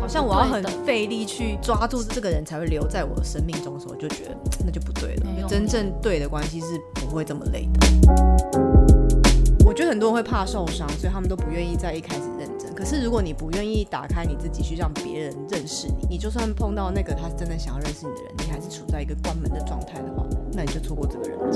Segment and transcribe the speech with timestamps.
[0.00, 5.26] 好像我要很费力去抓住这个人才会留在我的生命中的时候，我就觉得那就不对了。
[5.46, 7.86] 真正对的关系是不会这么累的。
[9.64, 12.74] 我觉得很多人会怕受伤，所以他们都不愿意在一开始认真。
[12.74, 21.46] 可是如果你不愿意打开你自己去让别人认识你，你就算碰到那个他真的想要认识你的人，你还是处在一个关门的状态的话，那你就错过这个人了。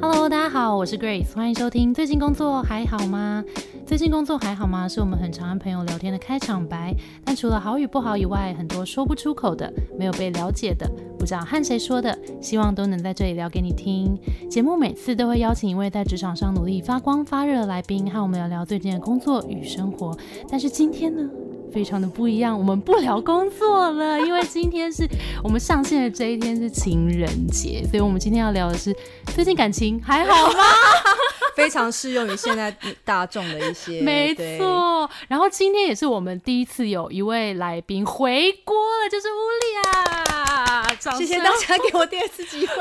[0.00, 1.94] Hello，大家好，我是 Grace，欢迎收听。
[1.94, 3.42] 最近工作还好吗？
[3.86, 4.86] 最近工作还好吗？
[4.86, 6.94] 是我们很常和朋友聊天的开场白。
[7.24, 10.86] 但除了好与不好以外，很多说不出口的、没有被了解的、
[11.18, 14.14] 不知道和谁说的，希望都能在这里聊给你听。
[14.50, 20.14] 节目每次都会邀请一位在职场上努力发光发热的来宾，和我们聊聊最近的工作与生活。
[20.46, 21.26] 但是今天呢？
[21.70, 25.08] 非常的不一样，我们不聊工作了，因为今天是
[25.42, 28.94] 我们上线的这一天是情人节，所以我们今天要聊的是
[29.34, 30.58] 最近感情还好吗？
[31.56, 32.74] 非常适用于现在
[33.04, 35.08] 大众的一些， 没错。
[35.28, 42.74] 然后今天也是我们第一次有一位来宾回锅了，就是乌利亚，谢谢大家给我第二次机会，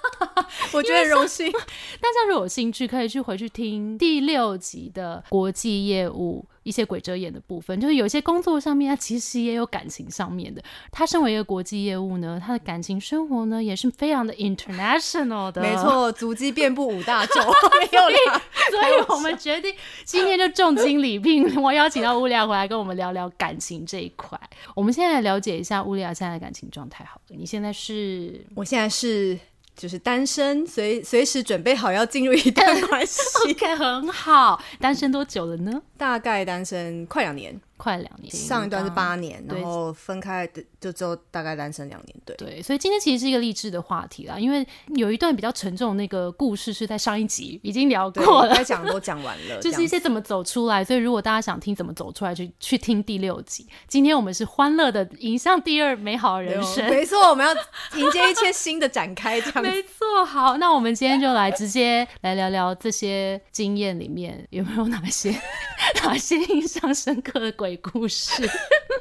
[0.72, 1.52] 我觉得很荣幸。
[1.52, 6.44] 大家如果有兴趣，可以去回去听第六集的国际业务。
[6.68, 10.62] 一些鬼遮眼的部分，就是有些工作上面，他其实也有感情上面的。
[10.92, 15.62] 他身为一个国际业务呢，他的感情生活呢也是非常的 international 的。
[15.62, 17.40] 没错，足迹遍布五大洲，
[17.80, 18.42] 没有啦。
[18.70, 19.74] 所以我们决定
[20.04, 24.38] 今天就重金礼聘，我邀请到乌利亚回来跟我们聊聊感情这一块。
[24.76, 27.02] 我们现在来了解一下乌利亚现在的感情状态。
[27.06, 28.44] 好了，你现在是？
[28.54, 29.38] 我现在是。
[29.78, 34.60] 就是单身，随随时准备好要进入一段 关系，OK，很好。
[34.80, 35.80] 单身多久了呢？
[35.96, 37.58] 大概单身快两年。
[37.78, 53.66] 快两年，上一段是八年，然后分开的就只有大概单身两年，对对，所以今天其实是一个励志的话题啦，因为有一段比较沉重的那个故事是在上一集已经聊过了，该讲都讲完了， 就是一些怎么走出来，所以如果大家想听怎么走出来，就去听第六集。
[53.86, 57.54] 今天我们是欢乐的迎向第二美好的人生，没错，我们要
[57.96, 60.24] 迎接一切新的展开，这样没错。
[60.24, 65.32] 好，那我们今天就来直接来聊聊这些经验里面有没有哪些
[66.02, 67.67] 哪些印象深刻的鬼。
[67.68, 68.48] 鬼故事，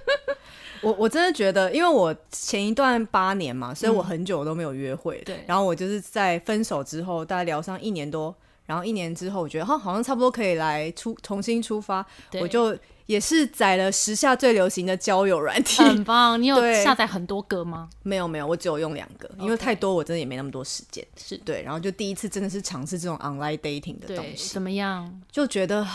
[0.81, 5.21] 我我真的觉得，因为我前一段八年嘛，所以我很久都没有约会。
[5.25, 8.35] 对，然后我就是在分手之后，大概聊上一年多，
[8.65, 12.05] 然后一年之后，我觉得哈，好像差不多可以来出重新出发。
[12.41, 16.41] 我就也是载了时下最流行的交友软体，很棒。
[16.41, 17.89] 你有下载很多个吗？
[18.03, 21.05] 没有没有，我只有用两个，因为太多我真的也没那么多时间。
[21.15, 25.21] 是对，然后就第一次真的是尝试这种 online dating 的东西，怎么样？
[25.31, 25.87] 就觉得。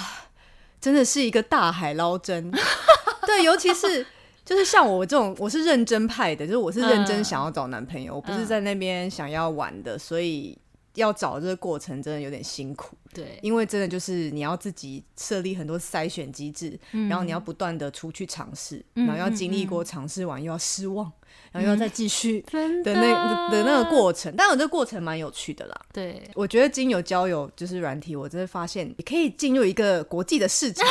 [0.83, 2.51] 真的是一个大海捞针，
[3.25, 4.05] 对，尤其是
[4.45, 10.59] 就是像我这种，我是认真派的，就是我是认真想要找男朋友，我不是在那边想要玩的，所以
[10.95, 12.97] 要找这个过程真的有点辛苦。
[13.13, 21.13] 对，因为真的就是你要自己设立很多筛选机制，然后你要不断的出去尝试，然后要经历过尝试完又要失望。
[21.51, 22.43] 然后要再继续
[22.85, 25.81] 的那的那个过程，但我这个过程蛮有趣的啦。
[25.93, 30.87] 对，我觉得经由交友就是软体，我真的发现你可以进入一个国际的市场。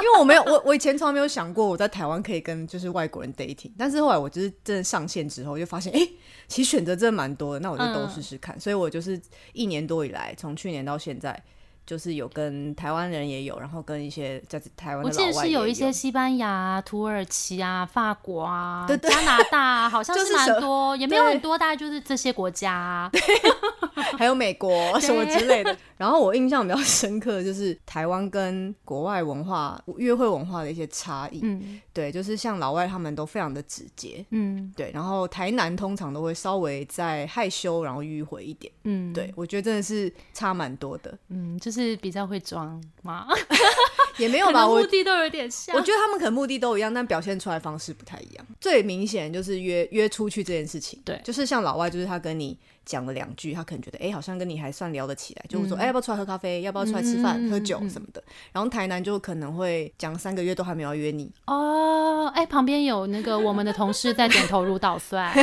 [0.00, 6.08] 因为我没有，我我以前从来没有想过我在台湾可以跟就是外国人 dating，但是后来我就是真的上线之后，就发现哎，
[6.46, 8.58] 其实选择真的蛮多的，那我就都试试看。
[8.60, 9.20] 所以我就是
[9.52, 11.42] 一年多以来，从去年到现在。
[11.88, 23.10] 就是有跟台湾人也有，然后跟一些在台湾我记得是有一些西班牙、土耳其啊、法国啊、加拿大， 好像是蛮多，也没有很多，大概就是这些国家，
[24.18, 25.74] 还有美国 什么之类的。
[25.96, 31.40] 然后我印象比较深刻的就是台湾跟国外文化、约会文化的一些差异。
[31.42, 34.90] 嗯，对，就是像老外他们都非常的直接，嗯，对。
[34.92, 38.70] 然后台南通常都会稍微再害羞，然后迂回一点。
[38.84, 41.16] 嗯，对，我觉得真的是差蛮多的。
[41.30, 41.77] 嗯，就是。
[41.78, 43.26] 是比较会装吗？
[44.18, 45.76] 也没有吧，目的都有点像。
[45.76, 48.44] 我觉得他们可能目的都一样，但表现出来方式不太一样。
[48.60, 56.62] 最明显就是约约出去这件事情，对，就是像老外，就是他跟你讲了两句，他可能觉得哎，好像跟你还算聊得起来，就是说哎，要不要出来喝咖啡？
[56.62, 58.20] 要不要出来吃饭、喝酒什么的？
[58.50, 62.26] 然后台南就可能会讲三个月都还没有约你哦。
[62.34, 65.32] 哎，旁边有那个我们的同事在点头如捣蒜。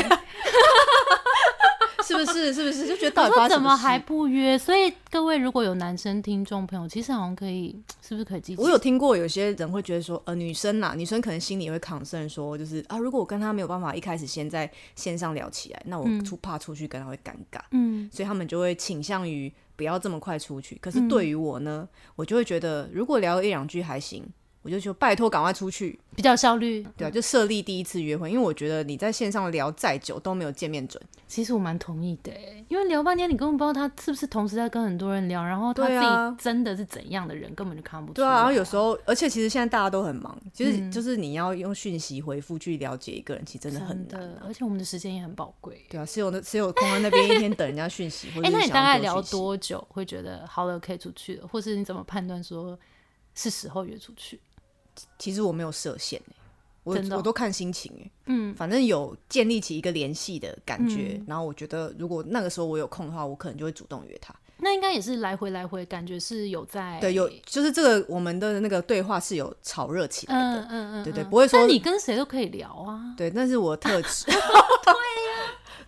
[2.38, 2.66] 是是？
[2.66, 4.58] 不是就觉得到底怎么还不约？
[4.58, 8.56] 所以各位如果有男生听众朋友，其实好像可以， 是不是可以记？
[8.58, 20.78] 我有听过有些人会觉得说，呃，女生呐，女生可能心里会 concern 说，就是啊，如果我跟他没有办法一开始先在线上聊起来，那我出怕出去跟他会尴尬，嗯，所以他们就会倾向于不要这么快出去。
[20.82, 24.26] 可是对于我呢，我就会觉得，如果聊一两句还行。
[24.66, 26.84] 我就说拜托赶快出去，比较效率。
[26.98, 31.00] 对啊，就设立第一次约会，因为我觉得你在线上聊再久都没有见面准。
[31.28, 32.32] 其实我蛮同意的，
[32.68, 38.14] 因为聊半天你根本不知道他是不是同时在跟很多人聊，然后他自己真的是怎样的人根本就看不出。
[38.14, 44.36] 对啊，然后有时候，而且其实现在大家都很忙，就是就是你要用讯息回复去了解一个人，其实真的很难。
[44.44, 45.86] 而且我们的时间也很宝贵。
[45.90, 48.30] 对啊，是有的，是有空在那边一天等人家讯息。
[48.44, 52.76] 哎，那你大概聊多久会觉得好了可以出去了，或是你怎么判断说
[53.36, 54.40] 是时候约出去？
[55.18, 56.22] 其实我没有设限
[56.84, 64.34] 我我都看心情哎，嗯，反正有建立起一个联系的感觉，然后我觉得如果那个时候我有空的话，我可能就会主动约他。
[64.58, 74.40] 那应该也是来回来回，感觉是有在对有，就是这个我们的那个对话是有炒热起来的，嗯嗯嗯，对对，不会说你跟谁都可以聊啊， 对，那是我特质， 对呀，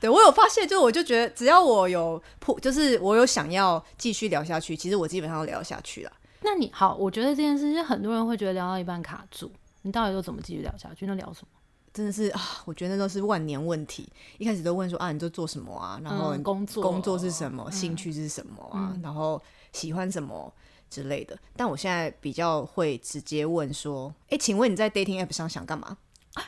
[0.01, 6.11] 对我有发现，就我就觉得只要我有破，就是我有想要继续聊下去，其实我基本上都聊下去了。
[6.41, 9.51] 那你好，我觉得这件事，情很多人会觉得聊到一半卡住，
[9.81, 11.05] 你到底都怎么继续聊下去？
[11.05, 11.47] 那聊什么？
[11.93, 14.07] 真的是啊，我觉得那都是万年问题。
[14.37, 15.99] 一开始都问说啊，你都做什么啊？
[16.03, 17.69] 然后工作工作是什么？
[17.71, 18.95] 兴趣是什么啊？
[19.01, 19.41] 然后
[19.73, 20.53] 喜欢什么
[20.91, 21.35] 之类的。
[21.55, 25.97] 但我现在比较会直接问说，哎，请问你在 dating app 上想干嘛？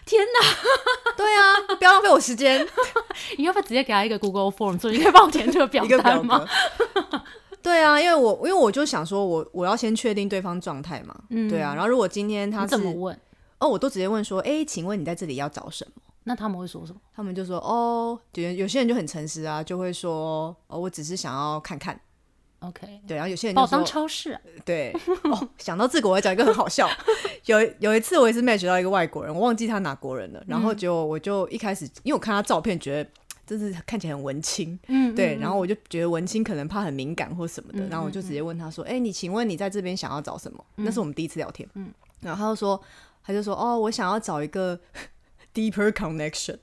[0.06, 1.16] 天哪！
[1.18, 2.64] 对啊，不要浪费我时间。
[3.40, 6.48] 你要不要直接给他一个 Google Form，所以你可以帮我填这个表单吗？
[7.62, 11.16] 对啊，因为我因为我就想说，我我要先确定对方状态嘛。
[11.30, 11.74] 嗯，对啊。
[11.74, 13.20] 然后如果今天他怎么问？
[13.60, 16.02] 哦，我都直接问说，哎，请问你在这里要找什么？
[16.24, 17.00] 那他们会说什么？
[17.14, 22.00] 他们就说，哦，有有些人就很诚实啊，就会说，哦，我只是想要看看。
[22.60, 22.88] OK。
[23.08, 24.40] 对，然后有些人就说，当超市。
[24.64, 24.96] 对。
[25.24, 26.90] 哦，想到这个，我要讲一个很好笑。
[27.48, 30.44] 有有一次，我也是 match 到一个外国人，我忘记他哪国人了。
[30.48, 33.10] 然后就我就一开始，因为我看他照片，觉得。
[33.58, 41.92] 就是看起来很文青，嗯，对，然后我就觉得文青可能怕很敏感或什么的，然后我就直接问他说：“哎，你请问你在这边想要找什么？”那是我们第一次聊天，嗯，
[42.22, 42.82] 然后他就说，
[43.24, 44.80] 他就说：“哦，我想要找一个
[45.54, 46.60] deeper connection。”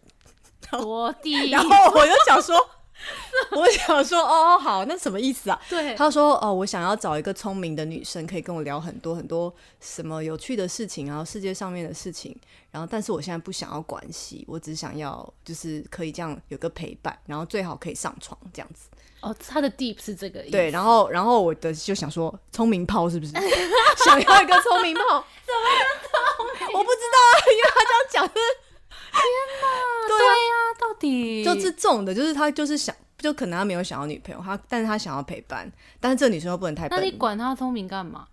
[0.70, 2.56] 多地，然后我就想说。
[3.52, 5.60] 我想说，哦，好，那什么意思啊？
[5.69, 12.37] 对，他说，哦，我想要找一个聪明的女生，可以跟我聊很多很多什么有趣的事情，然后世界上面的事情，
[12.70, 18.88] 然后，但是我现在不想要关系，我只想要就是可以这样有个陪伴，然后最好可以上床这样子。
[19.20, 20.50] 哦，他的 deep 是这个意思。
[20.52, 23.32] 对，然后，然后我的就想说，聪明炮是不是？
[24.04, 25.02] 想要一个聪明炮？
[25.46, 25.66] 怎么
[26.37, 26.78] 聪明？
[26.78, 28.32] 我不知道啊，因为他这样讲是。
[29.16, 29.22] 天
[29.62, 30.08] 哪！
[30.08, 35.70] 对呀，到底就是这种的，就是他就是想，就可能他没有想要女朋友，他但是他想要陪伴，
[36.00, 36.98] 但是这女生又不能太笨。
[36.98, 38.26] 那你管他聪明干嘛？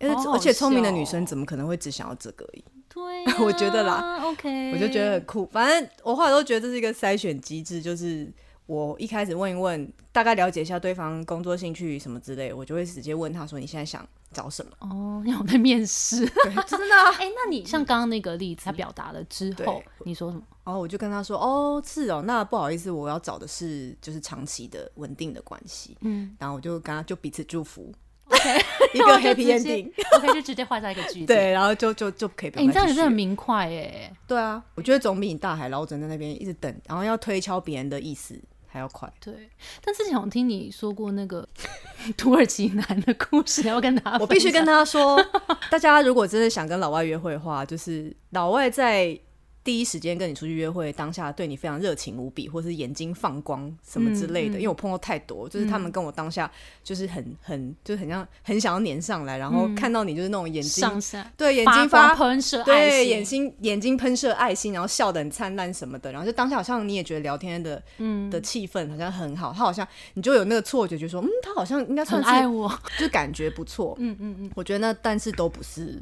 [0.00, 2.64] 而且聪明的女生怎么可能会只想要这个而已？
[2.88, 5.46] 对， 我觉得啦，OK，我就觉得很酷。
[5.46, 8.30] 反正我后来都觉得这是一个筛选机制，就是。
[8.68, 16.94] 我一开始问一问，大概了解一下对方工作兴趣什么之类，我就会直接问他说：“你现在想找什么？”哦，让我在面试，真的？
[17.18, 20.42] 哎，那你像刚刚那个例子， 他表达了之后，你说什么？
[20.64, 27.90] 然后我就跟他说：“哦，是哦，那不好意思，我要找的是就是长期的稳定的关系。”嗯，然后我就跟他就彼此祝福
[28.26, 28.58] ，OK，
[28.92, 31.24] 一个 happy ending，OK，就直接画下一个句子。
[31.26, 32.52] 对，然后就就就可以。
[32.56, 34.12] 你这样也是很明快哎。
[34.26, 38.38] 对啊，我觉得总比你大海捞针在那边一直等，然后要推敲别人的意思。
[38.78, 39.50] 还要快，对。
[39.84, 41.46] 但之前我听你说过那个
[42.16, 45.22] 土耳其男的故事，要跟他，我必须跟他说，
[45.70, 49.18] 大家如果真的想跟老外约会的话，就是老外在。
[49.68, 54.54] 第一时间跟你出去约会，当下对你非常热情无比，或是眼睛放光什么之类的。
[54.54, 56.50] 因为我碰到太多，就是他们跟我当下
[56.82, 60.88] 就是很很就是很像很想要粘上来，然后看到你就是那种眼睛
[61.36, 66.10] 对眼睛发喷射对眼睛眼睛喷射爱心，然后笑得很灿烂什么的。
[66.12, 73.94] 然后就当下好像你也觉得聊天的嗯的气氛好像很好，他好像你就有那个错觉，就说嗯他好像应该算是爱我，就感觉不错。
[73.98, 76.00] 嗯嗯嗯，我觉得那但是都不是。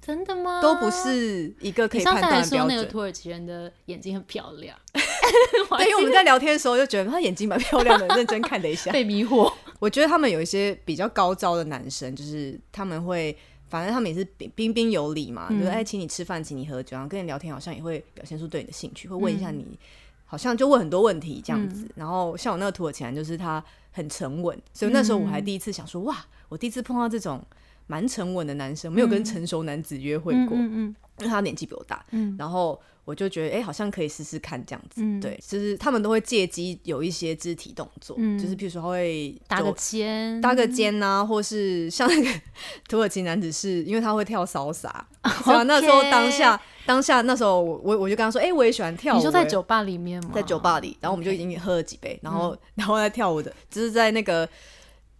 [0.00, 0.60] 真的吗？
[0.62, 2.68] 都不是一个可以判断的标准。
[2.68, 9.52] 那个土耳其人的眼睛很漂亮， 对，因为我们在聊天的时候就觉得他眼睛蛮漂亮的， 认真看了一下，被迷惑。
[9.78, 13.36] 我觉得他们有一些比较高招的男生，就是他们会，
[13.68, 19.78] 反正他们也是彬彬有礼嘛，就是哎，请你吃饭，请你喝酒，然后跟你聊天，好像也会表现出对你的兴趣，会问一下你，
[20.24, 21.86] 好像就问很多问题这样子。
[21.94, 26.16] 然后像我那个土耳其人，就是他很沉稳，所以那时候我还第一次想说，哇，
[26.48, 27.44] 我第一次碰到这种。
[27.90, 32.06] 蛮沉稳的男生，没有跟成熟男子约会过，因为他年纪比我大。
[32.12, 35.02] 嗯然后我就觉得，哎，好像可以试试看这样子。
[35.20, 42.40] 对，就是他们都会借机有一些肢体动作，就是譬如说会搭个肩、搭个肩呐，或是像那个
[42.88, 45.04] 土耳其男子，是因为他会跳骚洒。
[45.66, 49.16] 那时候当下当下那时候，我我就跟他说，哎，我也喜欢跳舞。
[49.16, 50.30] 你说在酒吧里面吗？
[50.32, 54.48] 在酒吧里，然后我们就已经喝了几杯，然后然后在跳舞的，就是在那个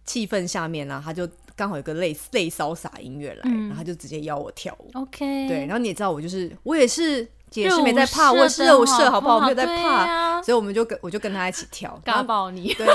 [0.05, 1.27] 气氛下面呢，他就。
[1.61, 4.89] 刚好有个类类骚洒音乐来，然后他就直接邀我跳舞。
[4.95, 7.17] OK，对，然后你也知道我就是我也是
[7.53, 9.35] 也是没在怕，我也是热射，好不好？
[9.35, 12.73] 我没有在怕，啊、所以我们就跟我就跟他一起跳， 嘎爆你。
[12.73, 12.87] 对，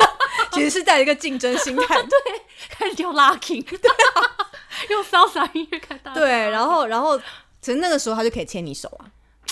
[0.52, 3.76] 其实是带一个竞争心态， 对，开始跳 locking，对
[4.14, 4.48] 啊，
[4.88, 6.14] 用潇洒音乐开大。
[6.14, 7.18] 对，然后然后
[7.60, 9.04] 其实那个时候他就可以牵你手啊。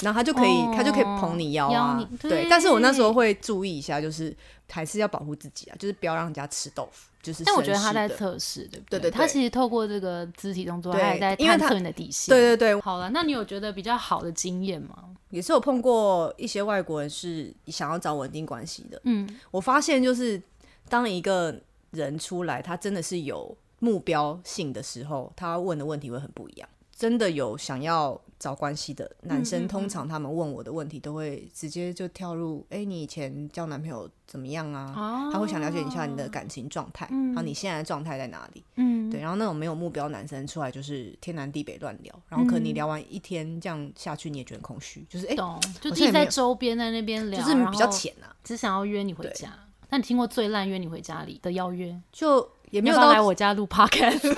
[0.03, 2.47] 然后他就可以，哦、他就可以捧你腰啊，对,对。
[2.51, 4.37] 但是我那时候会注意一下，就是
[4.71, 7.11] 还是要保护自己啊，就是不要让人家吃豆腐。
[7.23, 8.99] 就是，但我觉得他在测试，对不对？
[8.99, 12.35] 对对他其实透过这个肢体动作，他也在探测你的底线。
[12.35, 12.81] 对对对。
[12.81, 15.11] 好了，那你有觉得比较好的经验吗？
[15.31, 19.01] 也是有碰过一些外国人是想要找稳定关系的。
[19.05, 20.41] 嗯，我发现就是
[20.89, 21.59] 当一个
[21.93, 26.69] 人出来，他真的是有目标性的时候，他问的问题会很不一样。
[26.95, 34.93] 真的有想要找关系的男生，通常他们问我的问题都会直接就跳入：哎、欸，你以前交男朋友怎么样啊？
[34.97, 38.63] 哦、他会想了解一下你的感情状态，嗯然后你现在的状态在哪里？
[38.77, 39.21] 嗯，对。
[39.21, 45.37] 然后那种没有目标男生出来就是天南地北乱聊，然后可能你聊完一天这样下去，你也觉得空虚，就是哎，
[45.81, 49.49] 就自己在周边在那边聊，就是比较浅啊，只想要约你回家。
[49.91, 51.97] 那你听过最烂约你回家里的邀约？
[52.11, 54.35] 就也没有到来我家录 podcast。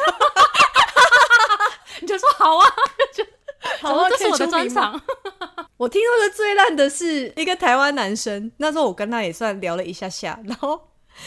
[2.03, 2.67] 你就说好啊，
[3.83, 5.01] 就好啊，这是我的专场。
[5.77, 10.81] 我听说的最烂的是一个台湾男生，那时候我跟他也算聊了一下下，然后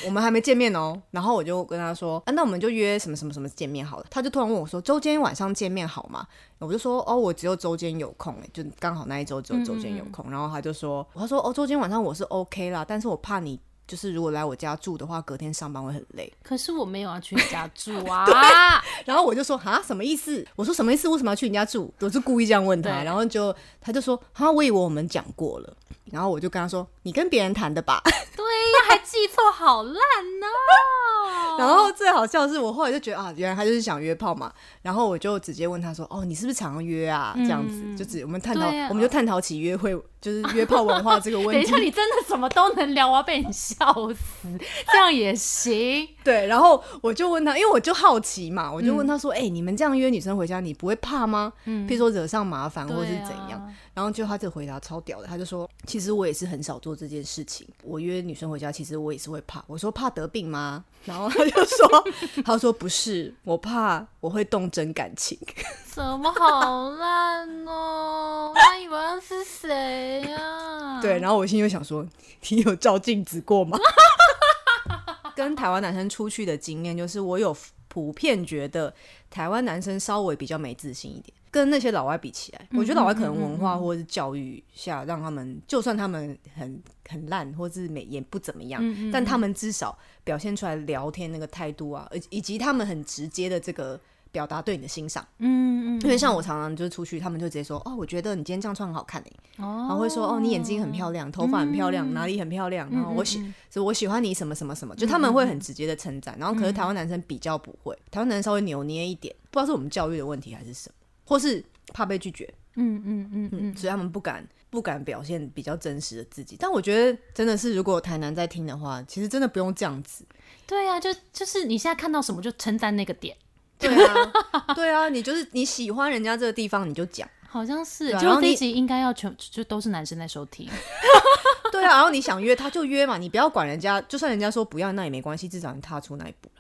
[0.06, 4.06] 我们还没见面哦，然后我就跟他说，啊，那我们就约什么什么什么见面好了。
[4.10, 6.26] 他就突然问我说，周间晚上见面好吗？
[6.58, 10.32] 我就说，哦，我只有周间有空，哎，就刚好那一周只有周间有空。
[10.32, 13.60] 然后他就说，他说，哦，周间晚上我是 OK 啦，但是我怕你。
[13.90, 16.32] 就是如果来我家住的话，隔天上班会很累。
[16.44, 18.80] 可是我没有要去你家住 啊。
[19.04, 20.46] 然后我就说啊，什么意思？
[20.56, 21.08] 我说什么意思？
[21.10, 21.92] 为什么要去你家住？
[22.00, 25.76] 我是故意这样问他，然后就他就说啊，我以为我们讲过了。
[26.06, 28.00] 然后我就跟他说，你跟别人谈的吧？
[28.06, 31.58] 对呀，还记错，好烂哦。
[31.58, 34.52] 然后最好笑的是，我后来就觉得啊，原来他就是想约炮嘛。
[34.82, 37.34] 然后我就直接问他说，哦，你是不是常约啊？
[37.38, 41.54] 这样子，嗯、就只我们探讨，我们就探讨起约会，就是约炮文化这个问题。
[41.54, 43.76] 等一下，你真的什么都能聊，我要被你笑
[44.14, 44.48] 死，
[44.92, 46.08] 这样也行。
[46.24, 51.52] 对，然后我就问他，因为我就好奇嘛，我就问他说，哎、嗯欸，你们这样约女生回家，你不会怕吗？
[51.66, 53.60] 嗯，譬如说惹上麻烦或是怎样？
[53.60, 57.68] 啊、然后就他这回答超屌的，他就说，其实我也是很少做这件事情。
[57.84, 59.64] 我约女生回家，其实我也是会怕。
[59.68, 60.86] 我说怕得病吗？
[61.06, 62.04] 然后他就说，
[62.44, 65.40] 他说不是，我怕我会动真感情。
[65.86, 68.52] 怎么好烂哦？
[68.56, 71.02] 他以为是谁呀、啊？
[71.02, 72.06] 对，然后我心里就想说，
[72.50, 73.78] 你有照镜子过吗？
[75.36, 77.56] 跟台湾男生出去的经验，就是我有
[77.88, 78.94] 普遍觉得
[79.30, 94.00] 台湾男生稍微比较没自信一点，跟那些老外比起来，我觉得老外可能文化或者是教育下，让他们就算他们很很烂，或是美也不怎么样，但他们至少表现出来聊天那个态度啊，以以及他们很直接的这个。
[94.32, 103.40] 表达对你的欣赏，嗯嗯，因为像我常常就是出去，他们就直接说，哦，我觉得你今天这样穿很好看诶，哦，然后会说，哦，你眼睛很漂亮，头发很漂亮，哪里很漂亮，然后我喜，
[103.72, 110.96] 所以我喜欢你什么什么什么，就他们会很直接的称赞，然后可是台湾男生比较不会，台湾男生稍微扭捏一点，不知道是我们教育的问题还是什么，
[111.30, 120.26] 或是怕被拒绝，嗯嗯嗯嗯，所以他们不敢不敢表现比较真实的自己，但我觉得真的是，如果台南在听的话，其实真的不用这样子，
[120.66, 123.38] 对啊，就就是你现在看到什么就称赞那个点。
[123.78, 127.30] 对啊，对啊，你就是你喜欢人家这个地方，你就讲。
[127.48, 130.68] 好像是，啊就这一集应该要全就都是男生在收听。
[131.72, 136.59] 对啊，然后你想约他就约嘛，你不要管人家，就算人家说不要，那也没关系，至少你踏出那一步了。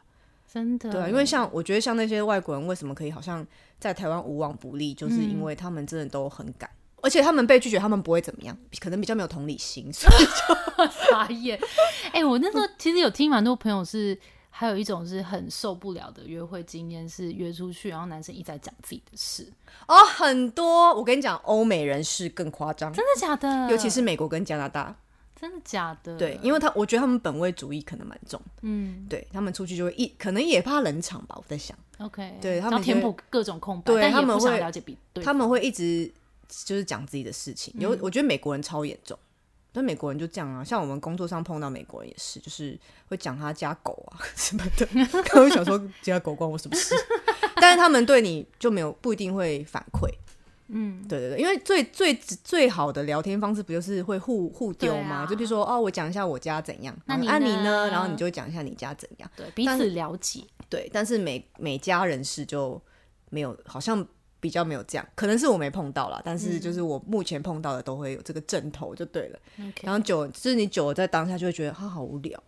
[0.52, 3.46] 真的，对啊，因为像我觉得像那些外国人为什么可以好像
[3.80, 6.70] 在台湾无往不利，就是因为他们真的都很敢，
[7.02, 11.60] 而且他们被拒绝，他们不会怎么样，可能比较没有同理心，所以就 傻眼。
[12.08, 14.18] 哎、欸，我那时候其实有听蛮多朋友是。
[14.52, 19.50] 还有一种是很受不了的约会经验，是约出去，然后男生一直在讲自己的事
[19.88, 20.94] 哦，很多。
[20.94, 23.70] 我跟你讲，欧美人是更夸张，真的假的？
[23.72, 24.94] 尤其是美国跟加拿大，
[25.40, 26.18] 真的假的？
[26.18, 31.78] 对，因为他我觉得他们本位主义可能蛮重，嗯，对他们出去就会一可能也怕冷场吧，我在想。
[32.00, 36.12] OK，对他们填补各种空白，对他们会了解比他们会一直
[36.66, 37.74] 就是讲自己的事情。
[37.78, 39.18] 有、嗯，我觉得美国人超严重。
[39.72, 42.78] 但美国人就这样啊，像我们工作上碰到美国人也是，就是
[43.08, 44.88] 会讲他家狗啊 什么的。
[45.36, 46.96] 我就想说， 家狗关我什么事？
[47.62, 50.10] 但是他们对你就没有不一定会反馈。
[50.72, 55.24] 嗯，对对对，因为最最最好的聊天方式不就是会互互丢吗？
[55.24, 57.88] 啊、就比如说哦，我讲一下我家怎样，那你按、啊、你呢？
[57.90, 60.44] 然后你就讲一下你家怎样，对，彼此了解。
[60.70, 62.80] 对，但是每每家人士就
[63.32, 64.06] 没有，好像
[64.40, 69.40] 比较没有这样，可能是我没碰到啦，但是就是我目前碰到的都会有这个阵头就对了。
[69.82, 72.42] 然后久，就是你久了在当下就会觉得他好无聊，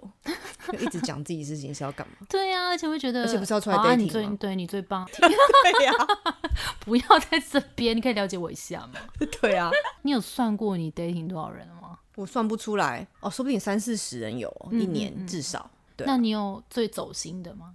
[0.72, 2.14] 就一直讲自己事情是要干嘛？
[2.30, 4.38] 对呀，而且会觉得，而且不是要出来啊，你 dating 最吗？
[4.40, 5.92] 对你最棒， 对呀，
[6.82, 9.00] 不要在这边，你可以了解我一下吗？
[9.42, 9.72] 对啊，
[10.04, 11.98] 你有算过你 dating 多少人了吗？
[12.16, 15.70] 我算不出来哦，说不定三四十人有哦一嗯年至少。
[15.96, 17.74] 对那你有最走心的吗？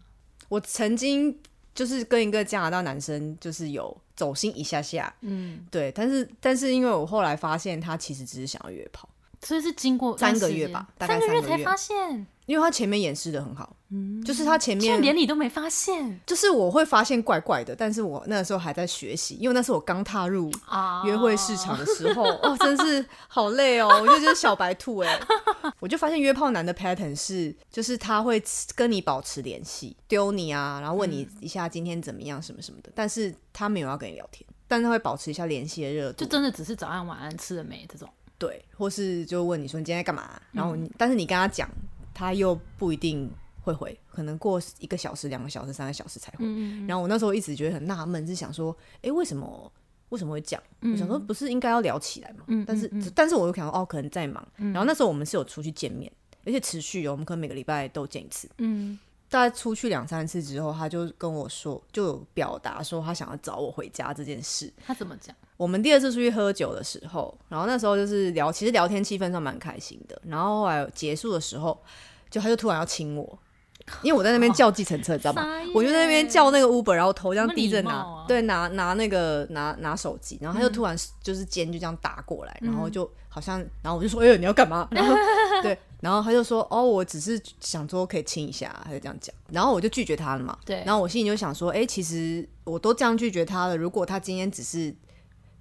[0.48, 1.36] 我曾经
[1.74, 9.08] 就是跟一个加拿大男生，就是有走心一下下，嗯，对，但是但是因为我后来发现他其实只是想要约炮，
[9.42, 16.20] 所以是经过三个月吧大概三个月才发现，因为他前面掩饰的很好，嗯，就是他前面连你都没发现。
[16.26, 21.02] 就是我会发现怪怪的，但是我那个时候还在学习，因为那是我刚踏入啊。
[21.04, 25.20] 约会市场的时候， 哦，真是好累哦，我就觉得小白兔哎，
[25.80, 28.42] 我就发现约炮男的 pattern 是，就是他会
[28.74, 38.08] 跟你保持联系，丢你啊，然后问你一下今天怎么样什么什么的，但是他没有要跟你聊天，但是他会保持一下联系的热度，就真的只是早安晚安吃了没这种。
[38.38, 41.68] 对，或是就问你说你今天在干嘛，然后你、但是你跟他讲，
[42.12, 43.30] 他又不一定
[43.62, 46.44] 会回，可能过一个小时、两个小时、三个小时才回。
[46.86, 49.72] 然后我那时候一直觉得很纳闷，是想说，诶，为什么
[50.10, 50.62] 为什么会这样？
[50.92, 52.44] 我想说不是应该要聊起来嘛？
[52.66, 54.46] 但是、但是我又想说哦，可能在忙。
[54.56, 56.10] 然后那时候我们是有出去见面，
[56.44, 58.48] 而且持续哦，我们可能每个礼拜都见一次。
[58.58, 64.72] 嗯，大概出去两三次之后，他就跟我说，就有表达说他想要找我回家这件事。
[64.86, 65.34] 他怎么讲？
[65.56, 70.20] 我们第二次出去喝酒的时候，然后那时候就是聊，其实聊天气氛上蛮开心的。
[70.26, 71.82] 然后后来结束的时候，
[72.30, 73.38] 就他就突然要亲我，
[74.02, 75.44] 因为我在那边叫计程车，你知道吗？
[75.74, 84.86] 我就在那边叫那个 Uber，然后头这样低着拿，对，拿拿那个拿拿手机，然后他就突然就是肩就这样打过来，然后就好像，然后我就说，哎呦，你要干嘛？
[84.90, 85.14] 然后
[85.62, 90.56] 对，然后他就说，哦，我只是想说可以亲一下，他就这样讲，然后我就拒绝他了嘛。
[90.64, 94.94] 对然后我心里就想说，哎、其实我都这样拒绝他了，如果他今天只是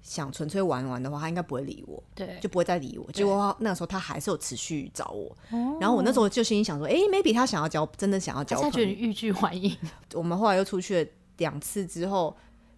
[0.02, 3.10] 想纯粹玩玩的话，他应该不会理我，对，就不会再理我。
[3.12, 8.92] 结果他那个时候他还是有持续找我，哦然后我那时候就心里想说，哎、m a y b e 他想要交，真的想要交他觉得你。
[8.92, 9.76] 欲拒还迎，
[10.14, 12.36] 我们后来又出去了两次之后。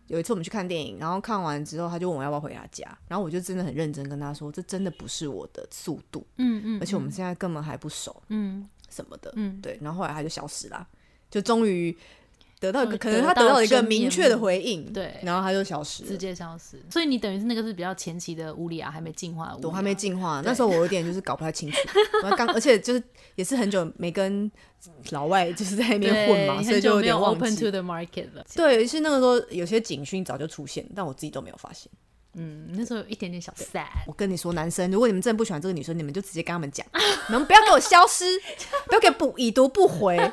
[0.09, 8.69] 有一次我们去看电影，然后看完之后，他就问我要不要回他家，然后我就真的很认真跟他说，这真的不是我的速度，嗯嗯，而且我们现在根本还不熟嗯。
[8.91, 9.79] 什么的，嗯，对。
[9.83, 10.89] 然后后来他就消失了，
[11.31, 11.95] 就终于
[12.61, 16.19] 得到一个，可能他得到一个明确的回应，对然后他就消失直。
[16.19, 16.77] 接消失。
[16.91, 21.79] 所以你等于是那个是比较前期的乌里亚还没进化我还没进化，那时候我有点就是搞不太清楚，
[22.25, 23.03] 我刚而且就是
[23.37, 24.51] 也是很久没跟
[25.11, 27.71] 老外就是在那边混嘛，所以就有点忘 open to。
[27.71, 28.45] the market 了。
[28.55, 31.91] 对，是那个时候有些警讯早就出现，但我自己都没有发现。
[32.35, 33.87] 嗯，那时候有一点点小 sad。
[34.07, 36.87] 我跟你说，男生，如果你们真的不喜欢这个女生，你们就直接跟他们讲，
[37.29, 38.25] 你们不要给我消失，
[38.87, 40.33] 不要给不已读不回，真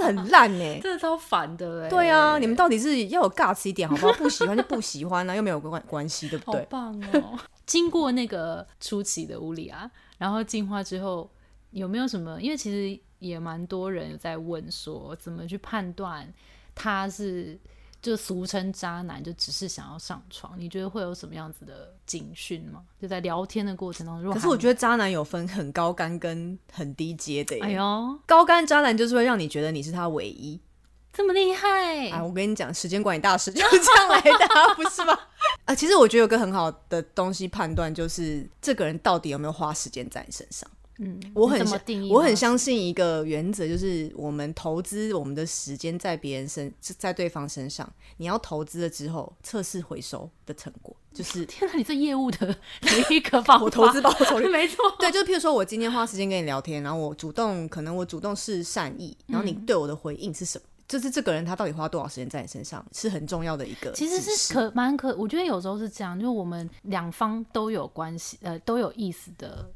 [0.00, 1.88] 的很烂呢、 真的超烦的哎。
[1.88, 4.12] 对啊，你们到底是要有 guts 一点好不好？
[4.14, 6.66] 不喜欢就不喜欢啊，又没有关关系，对不对好？
[6.70, 7.38] 棒哦！
[7.66, 11.30] 经过那个初期的乌里啊，然后进化之后，
[11.70, 12.40] 有没有什么？
[12.40, 16.26] 因为其实也蛮多人有在问说，怎么去判断
[16.74, 17.58] 他是
[18.02, 20.58] 就俗称渣男，就只是想要上床？
[20.58, 22.82] 你觉得会有什么样子的警讯吗？
[23.00, 27.62] 就在聊天的过程当中，可是我得，觉得渣男有分很高干跟很低阶的耶。
[27.62, 30.60] 哎呦，高干渣男就是会让你觉得你是他唯一。
[31.12, 32.08] 这么厉害！
[32.10, 35.18] 啊，我跟你讲，时间管理大师就是这样来的、啊，不是吗？
[35.66, 40.70] 啊，其实我觉得有个很好的东西判断，就是这个人到底有没有花时间在你身上。
[41.02, 41.66] 嗯，我很？
[42.10, 52.56] 我很相信一个原则，就是我们投资我们的时间在别人身，在对方身上，你要投资了之后测试回收的成果，就是 天哪，你这业务的的
[53.10, 54.48] 一个方法，我投资报酬率。
[54.52, 60.64] 没错，对，就譬如说我今天花时间跟你聊天，然后我主动，可能我主动是善意，然后你嗯对我的回应是什么？
[60.86, 63.92] 就是这个人他到底花多少时间在你身上，是很重要的一个。
[63.92, 69.70] 其实是可蛮可，我觉得有时候是这样，就是我们两方都有关系，呃，都有意思的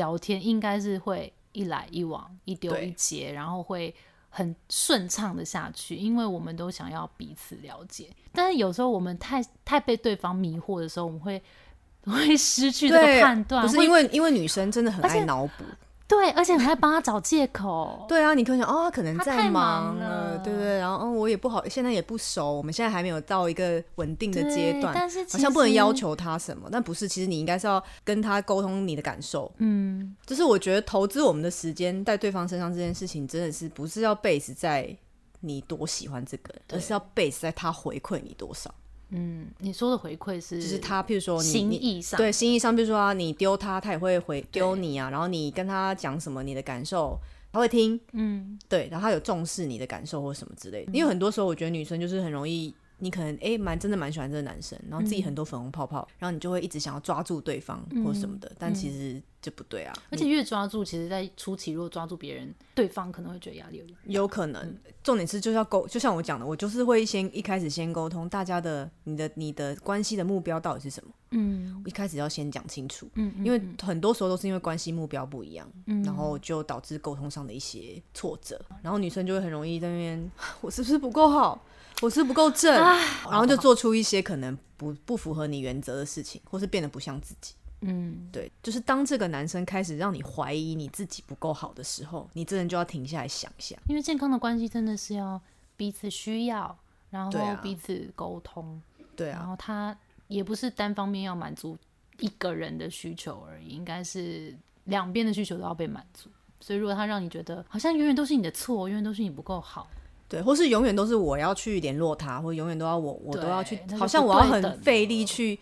[0.00, 3.94] 聊天，应该是会一来一往，一丢一接，然后会
[4.30, 8.08] 很顺畅的下去，因为我们都想要彼此了解。
[8.32, 11.42] 但是有时候我们太太被对方迷惑的时候，我们会
[12.06, 15.64] 会失去这个判断，不是因为因为女生真的很爱脑补。
[16.10, 18.04] 对，而且很爱帮他找借口。
[18.10, 20.76] 对啊，你可能想哦，他可能在忙了对不对？
[20.78, 29.50] 然后、嗯、我也不好，现在也不熟，我们现在还没有到一个稳定的阶段，但是好像不能要求他什么，但不是，其实你应该是要跟他沟通你的感受。
[29.58, 34.92] 嗯，就是我觉得投资我们的时间在对方身上这件事情，真的是不是要 base 在
[35.38, 38.74] 你多喜欢这个人，而是要 base 在他回馈你多少。
[39.10, 45.10] 嗯，你说的回馈是，就是他，譬如说你你心意上，对心意上，比如说、啊、你丢他，他也会回丢你啊。
[45.10, 47.18] 然后你跟他讲什么，你的感受
[47.52, 50.92] 他会听，嗯，对，然后他有重视你的感受或什么之类的。
[50.92, 59.92] 因为很多时候我觉得女生就是很容易你可能哎蛮真的蛮喜欢这个男生，然后自己很多粉红泡泡，然后你就会一直想要抓住对方或什么的，但其实就不对啊。
[60.10, 63.96] 而且越抓住，其实在初期如果抓住别人，对方可能会觉得压力有点。
[64.04, 71.10] 有可能，重点是就是要沟，就像我讲的，我就是会先一开始先沟通大家的你的你的关系的目标到底是什么。
[71.32, 73.08] 嗯，一开始要先讲清楚。
[73.14, 75.70] 嗯，因为很多时候都是因为关系目标不一样，
[76.04, 81.64] 然后就导致沟通上的一些挫折，然后女生就会很容易在那边， 我是不是不够好？
[82.00, 87.54] 我是不够正，然后就做出一些可能不不符合你原则的事情，或是变得不像自己。
[87.82, 93.76] 嗯，对，就是当这个男生开始让你怀疑你自己不够好的时候，你真的就要停下来想一下。
[93.88, 95.40] 因为健康的关系真的是要
[95.76, 96.76] 彼此需要，
[97.08, 98.80] 然后彼此沟通。
[99.16, 99.96] 对啊，然后他
[100.28, 101.76] 也不是单方面要满足
[102.18, 106.28] 一个人的需求而已，应该是两边的需求都要被满足。
[106.60, 109.88] 所以如果他让你觉得好像永远都是你的错，永远都是你不够好。
[110.30, 115.58] 对，或是永远都是我要去联络他，或永远都要我，我都要去，好像我要很费力去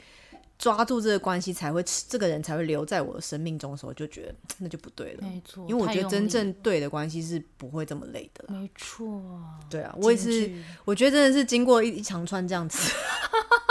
[0.59, 5.21] 抓住这个关系，才会这个人才会留在我的生命中的时候，就觉得那就不对了。
[5.23, 8.45] 没错，因为我觉得真正对的关系是不会这么累的。
[8.49, 9.23] 没错，
[9.71, 10.53] 对啊，我也是，
[10.85, 12.93] 我觉得真的是经过一一长串这样子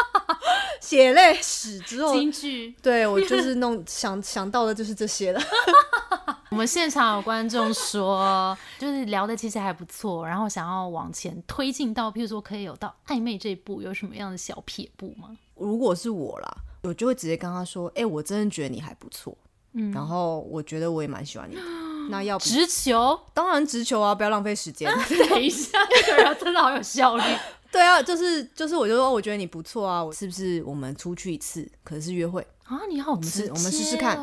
[0.82, 2.16] 血泪史之后，
[2.82, 5.40] 对我就是弄想想到的就是这些了。
[6.52, 15.36] 我们现场有观众说， 就是聊的其实还不错，然后想要往前推进到，譬如说可以有到暧昧这一步，有什么样的小撇步吗？
[15.56, 19.36] 如果是我啦，我就会直接跟他说：“哎，我真的觉得你还不错，
[19.74, 21.62] 嗯，然后我觉得我也蛮喜欢你的。
[22.10, 24.90] 那要直球，当然直球啊，不要浪费时间。
[25.30, 27.24] 等一下，这个人真的好有效率。
[27.70, 32.80] 对啊，就是就是，我就说我觉得你不错啊，我是不是我们出去一次，可是约会啊？
[32.90, 34.16] 你好，我们试，我们试试看。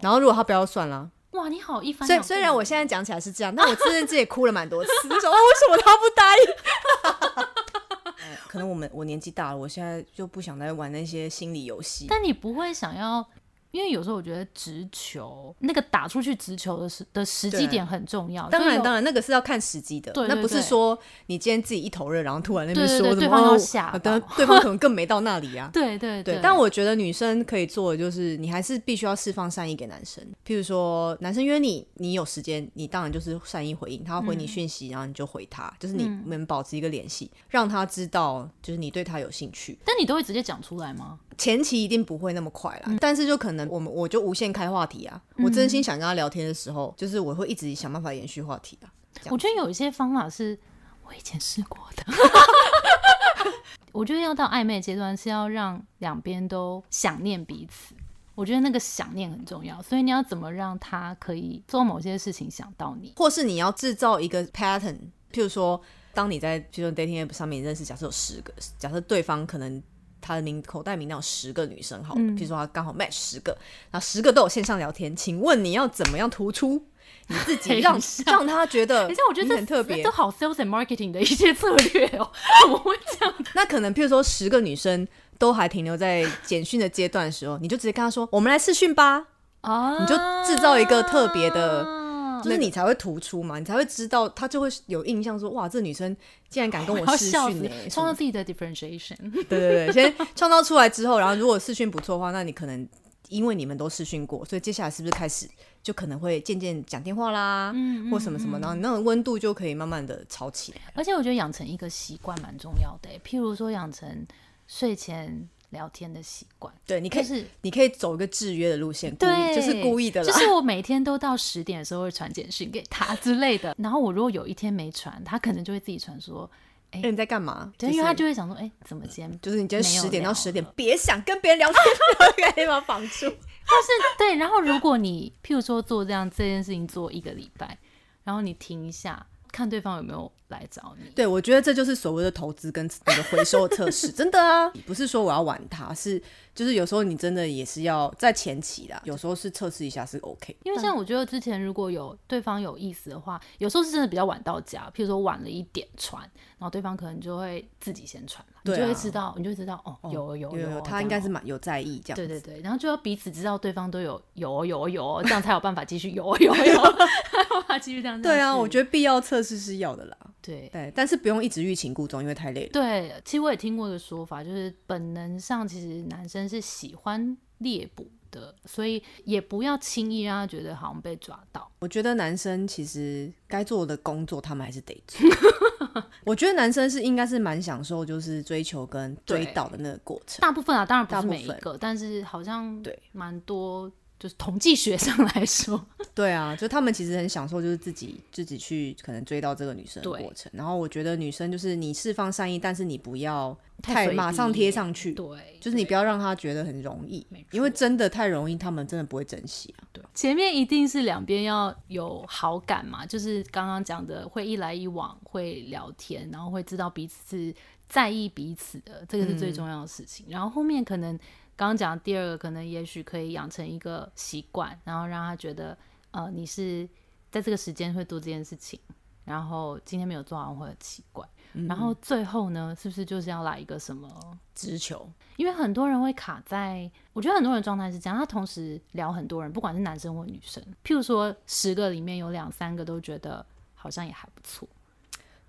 [0.00, 2.06] 然后如果他不要算了。”哇，你好一番。
[2.06, 4.90] 虽虽然我现在讲起来是这样，但我自认自己哭了蛮多次。
[5.08, 7.48] 就说为什么他不答应？
[8.48, 12.06] 可能我们我年纪大了，我现在就不想再玩那些心理游戏。
[12.08, 13.26] 但你不会想要？
[13.70, 18.48] 因为有时候我觉得直球那个打出去直球的时的时机点很重要。
[18.48, 20.12] 当然当然，那个是要看时机的。
[20.12, 25.70] 对，那不是说你今天自己一头热，然后突然那边说对方要下，等对方可能更没到那里啊。
[25.72, 26.38] 对对对。
[26.42, 30.24] 但我觉得女生可以做的就是，你还是必须要释放善意给男生。
[30.46, 34.04] 譬如说，男生约你，你有时间，你当然就是善意回应。
[34.04, 39.78] 他回你讯息，然后你就回他，就是你们保持一个联系，让他知道就是你对他有兴趣。
[39.84, 41.18] 但你都会直接讲出来吗？
[41.36, 45.20] 前期一定不会那么快啦，但是就可能我们我就无限开话题啊。
[45.36, 48.92] 我真心想跟他聊天的时候，就是我会一直想办法延续话题啊。
[49.30, 50.58] 我觉得有一些方法是
[51.06, 52.04] 我以前试过的。
[53.92, 57.94] 我觉得要到暧昧阶段是要让两边都想念彼此，
[58.34, 59.80] 我觉得那个想念很重要。
[59.82, 64.98] 所以你要怎么让他可以做某些事情想到你，或是你要制造一个 pattern，
[65.32, 65.80] 譬如说，
[66.12, 69.82] 当你在譬如说 dating app 上面认识，假设有十个，假设对方可能。
[70.28, 73.56] 他的名口袋名单有十个女生，好，比如说他刚好 match 十个，
[73.90, 76.84] 然后十个都有线上聊天，请问你要怎么样突出
[77.28, 79.04] 你自己， 让让他觉得？
[79.04, 83.34] 等一下，我觉得很特别，都好 sales and marketing 的一些策略哦， 怎么会这样？
[83.54, 89.28] 那可能，譬如说十个女生都还停留在简讯的阶段的时候，你就直接跟他说：“我们来试训吧。”
[89.62, 90.14] 啊，你就
[90.46, 91.97] 制造一个特别的。
[92.42, 96.16] 就是你才会突出嘛，你才会知道他就会有印象说哇，这女生
[96.48, 99.16] 竟然敢跟我 试训呢，创造自己的 differentiation。
[99.30, 102.88] 对对对，先 创造出来之后，然后如果试训不错的话，那你可能
[103.28, 105.48] 因为你们都试训过，所以接下来是不是开始
[105.82, 110.80] 就可能会渐渐讲电话啦，嗯或什么什么，然后那种温度就可以慢慢的炒起来。
[110.94, 114.26] 而且我觉得养成一个习惯蛮重要的，譬如说养成
[114.66, 115.48] 睡前。
[115.70, 126.50] 聊天的习惯，对，你可以，你可以走一个制约的路线，对，就是故意的，就是我每天都到十点的时候会传简讯给他之类的， 然后我如果有一天没传，他可能就会自己传说，
[126.90, 127.72] 哎，你在干嘛？
[127.76, 133.26] 对，因为他就会想说，哎，怎么今天就是你今天十点到十点，别想跟别人聊天，可以把绑住。
[133.70, 137.76] 但是对，然后如果你譬如说做这样这件事情做一个礼拜，
[138.24, 140.30] 然后你停一下，看对方有没有。
[140.48, 146.18] 来找你，对我觉得这就是所谓的投资跟那个回收测试， 真的啊，不是说我要玩它，是
[146.58, 150.56] 就是有时候你真的也是要在前期的，有时候是测试一下是 OK。
[150.64, 156.20] 因为像我觉得之前如果有对方有意思的话，有时候是真的比较晚到家，譬如说晚了一点传，
[156.58, 162.16] 然后对方可能就会自己先传你就会知道，你就会知道哦，有有有，他应该是蛮有在意这样。
[162.16, 166.82] 对对对，然后就要彼此知道对方都有有有有，这样才有办法继续有有有，
[167.52, 168.20] 办法继续这样。
[168.20, 170.16] 对啊，我觉得必要测试是要的啦。
[170.40, 172.70] 对对，但是不用一直欲擒故纵，因为太累了。
[172.72, 181.70] 对，其实我也听过一个说法，就是本能上其实男生是喜欢猎捕的，所以也不要轻易让他觉得好像被抓到。
[181.80, 185.28] 我觉得男生其实该做的工作，他们还是得做。
[186.24, 190.40] 我觉得男生是应该是蛮享受，就是追求跟追到的那个过程。
[190.40, 200.50] 大部分啊，当然不是每一个，但是好像对蛮多，就是统计学上来说， 对啊，就他们其实很享受，就是自己自己去可能追到这个女生的过程。
[200.54, 209.86] 然后我觉得女生就是你释放善意，但是你不要太马上贴上去，对，就是你不要让他觉得很容易，因为真的太容易，他们真的不会珍惜啊。
[209.92, 217.54] 对前面一定是两边要有好感嘛，就是刚刚讲的会一来一往，会聊天，然后会知道彼此是
[217.88, 220.26] 在意彼此的，这个是最重要的事情。
[220.28, 221.16] 然后后面可能
[221.58, 225.76] 刚刚讲的第二个，可能也许可以养成一个习惯，然后让他觉得
[226.12, 226.88] 呃你是
[227.32, 228.78] 在这个时间会做这件事情，
[229.24, 231.28] 然后今天没有做完会很奇怪。
[231.66, 234.08] 然后最后呢，是不是就是要来一个什么
[234.54, 240.62] 直球，因为很多人会卡在，我觉得很多人状态是这样，他同时聊很多人，不管是男生或女生。
[240.84, 243.44] 譬如说，十个里面有两三个都觉得
[243.74, 244.68] 好像也还不错，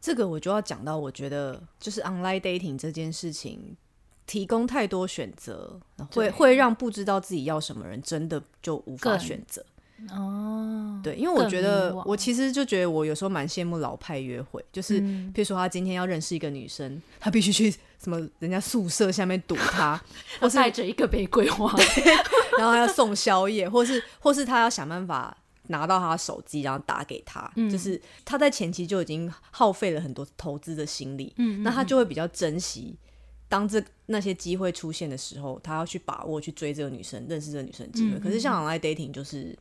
[0.01, 3.75] 这个我就要讲到，我觉得就是 online dating 这件事情，
[4.29, 5.79] 提供太多选择，
[6.13, 9.65] 会会让不知道自己要什么人真的就无法选择。
[10.11, 15.33] 哦，对，因为我觉得我其实就觉得我有时候蛮羡慕老派约会，就是嗯。
[15.33, 19.99] 譬如说他今天要认识一个女生，他必须去什么人家宿舍下面堵她，
[20.39, 21.73] 或是带着一个玫瑰花，
[22.59, 25.35] 然后还要送宵夜，或是或是他要想办法
[25.69, 27.67] 拿到他手机，然后打给他，嗯。
[27.67, 32.95] 就是他在前期就已经耗费了很多投资的心力，嗯那他就会比较珍惜。
[33.49, 38.17] 当这那些机会出现的时候，他要去把握去追这个女生、认识这个女生的机会。
[38.17, 39.57] 嗯可是像 online dating 就是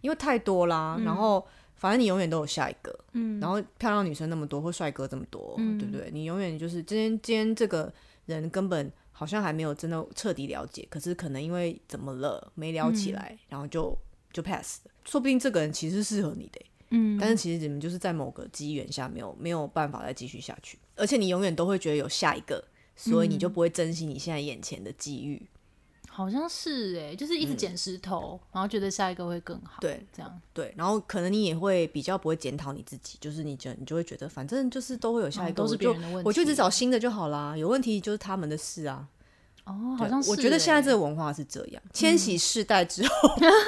[0.00, 6.08] 因为太多啦，然后反正你永远都有下一个，嗯然后漂亮女生那么多，或帅哥这么多，嗯对不对？
[6.12, 7.92] 你永远就是今天今天这个
[8.26, 13.96] 人根本好像还没有真的彻底了解，可是可能因为怎么了没聊起来，嗯然后就
[14.32, 14.92] 就 pass 了。
[15.04, 22.62] 说不定这个人其实适合你的欸、嗯，但是其实你们就是在某个机缘下没有没有办法再继续下去，而且你永远都会觉得有下一个，
[22.96, 25.46] 所以你就不会珍惜你现在眼前的机遇。
[26.08, 39.06] 好像是哎，就是一直捡石头，然后觉得下一个会更好，对这样对，然后可能你也会比较不会检讨你自己，就是你就你就会觉得反正就是都会有下一个，哦都是别人的问题我就只找新的就好啦，有问题就是他们的事啊。
[39.64, 43.12] 哦，好像是欸，我觉得现在这个文化是这样，千禧世代之后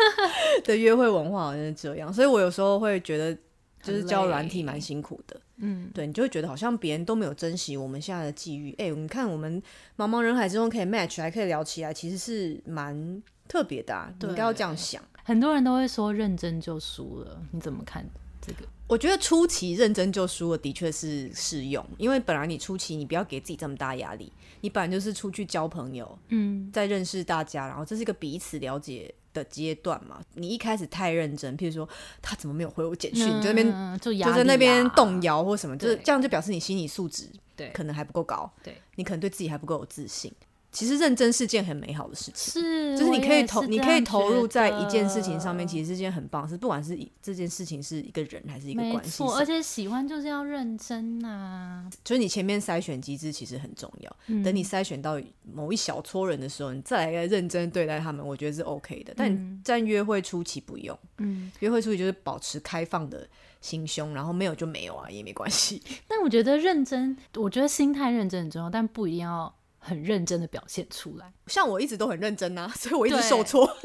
[0.65, 3.37] 的约会文化好像是这样，所以我有时候会觉得，
[3.83, 5.41] 就是教软体蛮辛苦的。
[5.57, 8.75] 嗯，对你就会觉得好像别人都没有珍惜我们现在的际遇。
[8.79, 9.61] 哎、你看我们
[9.97, 14.13] 茫茫人海之中可以 match，还可以聊起来，其实是蛮特别的、啊。
[14.21, 15.03] 你应该要这样想。
[15.25, 18.05] 很多人都会说认真就输了，你怎么看
[18.41, 18.59] 这个？
[18.87, 30.21] 我觉得初期认真就输了，的确是适用，因为本来你初期你不要给自己这么大压力，你本来就是出去交朋友，嗯，在认识大家，然后这是一个彼此了解的阶段嘛。
[30.35, 31.89] 你一开始太认真，譬如说
[32.21, 40.33] 他怎么没有回我简讯，你在那边嗯就在那边动摇或什么，就是这样就表示你心理素质对可能还不够高，对，你可能对自己还不够有自信。
[40.79, 54.17] 其实认真是件很美好的事情，是，就是你可以投，你可以投入在一件事情上面，其实是件很棒的事，不管是一这件事情是一个人还是一个关系错，而且喜欢就是要认真呐、就是你前面筛选机制其实很重要。
[54.29, 59.13] 嗯等你筛选到某一小撮人的时候，你再来认真对待他们，我觉得是 OK 的。
[59.17, 63.29] 但你在约会初期不用，嗯，约会初期就是保持开放的
[63.61, 65.83] 心胸，然后没有就没有啊，也没关系。
[66.07, 71.33] 但我觉得认真，我觉得心态认真很重要，但不一定要很认真的表现出来。
[71.47, 73.69] 像我一直都很认真啊，所以我一直受挫。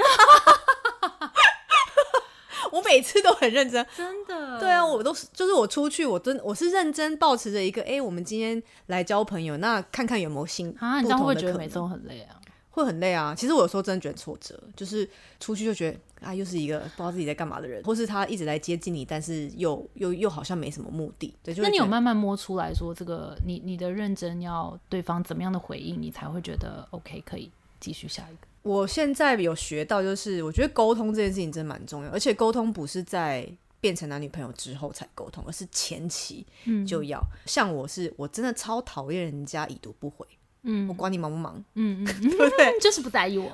[2.71, 12.35] 我每次都很认真，真的，对啊，我都是就是我出去，我真我是认真保持着一个，哎、我们今天来交朋友，那看看有没有新啊，你不这样会觉得每次都很累啊？
[12.71, 13.35] 会很累啊。
[13.37, 15.07] 其实我有时候真的觉得挫折，就是
[15.39, 21.33] 出去就觉得啊，又是一个不知道自己在干嘛的人，或是他一直来接近你，但是又又又好像没什么目的。
[21.43, 28.47] 对，就那你有慢慢摸出来说，这个你你的认真要对方怎么样的回应，你才会觉得 OK 可以继续下一个？
[28.63, 33.45] 我现在有学到，就是我觉得沟通这件事情真的蛮重要，而且沟通不是在
[33.81, 37.21] 变成男女朋友之后才沟通，而是前期嗯就要。
[37.45, 40.25] 像我是我真的超讨厌人家已读不回，
[40.61, 42.79] 嗯我管你忙不忙，嗯嗯， 对不对？
[42.79, 43.51] 就是不在意我。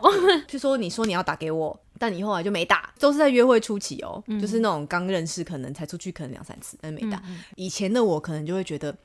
[0.48, 7.22] 就说你说你要打给我，但你后来就没打，都是在约会初期哦，嗯就是那种刚认识，可能才出去可能两三次，但是没打。
[7.28, 8.96] 嗯以前的我可能就会觉得，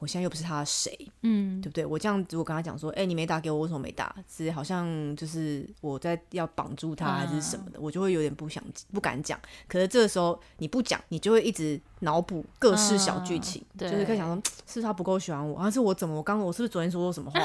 [0.00, 1.86] 我现在又不是他的谁，嗯对不对？
[1.86, 4.14] 我这样子，我跟他讲说，哎、你没打给我，为什么没打？
[4.28, 9.38] 是好像就是我在要绑住他还是什么的，我就会有点不想不敢讲。
[9.68, 14.34] 可是这个时候你不讲，你就会一直脑补各式小剧情，嗯就是可以想说，
[14.66, 17.40] 是不是他不够喜欢我，还是我怎么我刚我是不是昨天说过什么话，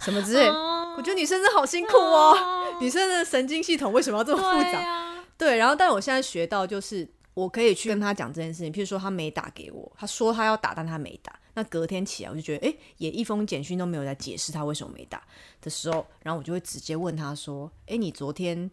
[0.00, 0.46] 什么之类。
[0.48, 2.36] 哦我觉得女生真的好辛苦哦。
[2.80, 4.70] 女生的神经系统为什么要这么复杂？
[4.70, 8.72] 对啊，对，然后但我现在学到就是，我可以去跟他讲这件事情。
[8.72, 11.38] 譬如说他没打给我，他说他要打，但他没打。
[11.54, 15.22] 那隔天起来，我就觉得，哎，也一封简讯都没有在解释他为什么没打
[15.60, 18.68] 的时候，然后我就会直接问他说，哎，你昨天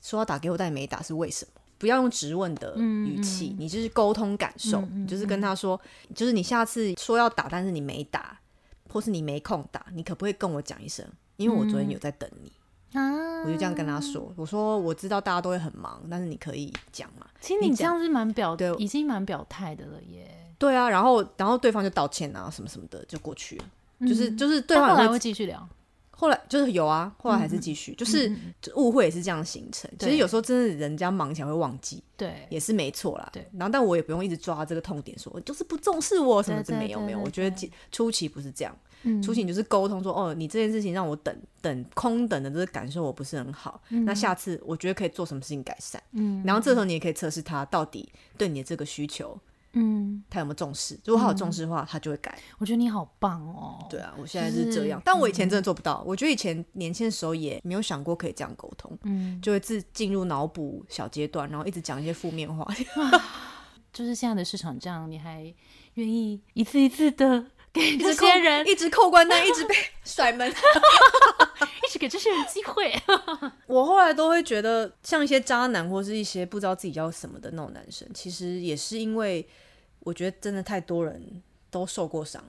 [0.00, 1.60] 说要打给我，但你没打是为什么？
[1.76, 5.78] 不要用质问的语气，你就是沟通感受，你就是跟他说，
[6.14, 8.40] 就是你下次说要打，但是你没打，
[8.88, 11.04] 或是你没空打，你可不可以跟我讲一声？
[11.36, 12.52] 因为我昨天有在等你。
[12.92, 17.26] 啊，我就这样跟他说，我说我知道大家都会很忙，但是你可以讲嘛。
[17.40, 20.28] 其实你这样是蛮表对，已经蛮表态的了耶。
[20.58, 23.64] 对啊，然后然后对方就道歉啊，什么什么的就过去了，
[24.06, 25.68] 就是就是对方后来会继续聊，
[26.10, 28.32] 后来就是有啊，后来还是继续，就是
[28.76, 29.90] 误会也是这样形成。
[29.98, 33.28] 其实有时候真的人家忙起来会忘记，对，也是没错啦。
[33.32, 37.00] 对，然后但我也不用一直抓这个痛点说，就是不重视我什么对对的，没有。
[37.00, 37.18] 没有。
[37.18, 46.02] 我觉得初期不是这样，嗯初期你就是沟通说，哦，你这件事情让我等等空等的这个感受我不是很好，那下次我觉得可以做什么事情改善。
[46.12, 49.38] 嗯然后这时候你也可以测试他到底对你的这个需求
[49.74, 52.38] 嗯，他有没有重视，如果他有重视的话，他就会改。
[52.58, 53.86] 我觉得你好棒哦。
[53.88, 56.04] 对啊，我现在是这样，但我以前真的做不到。
[56.06, 62.66] 我觉得以前年轻的时候也没有想过可以这样沟通，嗯，就会自进入脑补小阶段，然后一直讲一些负面话。
[63.94, 65.42] 就是现在的市场这样，你还
[65.94, 70.48] 愿意一次一次的给这些人，一直扣关单，一直被 甩门。
[71.84, 72.92] 一直给这些人机会。
[73.66, 79.46] 我后来都会觉得，像一些渣男或是一些不知道自己要什么的那种男生，其实也是因为
[80.00, 82.42] 我觉得真的太多人都受过伤，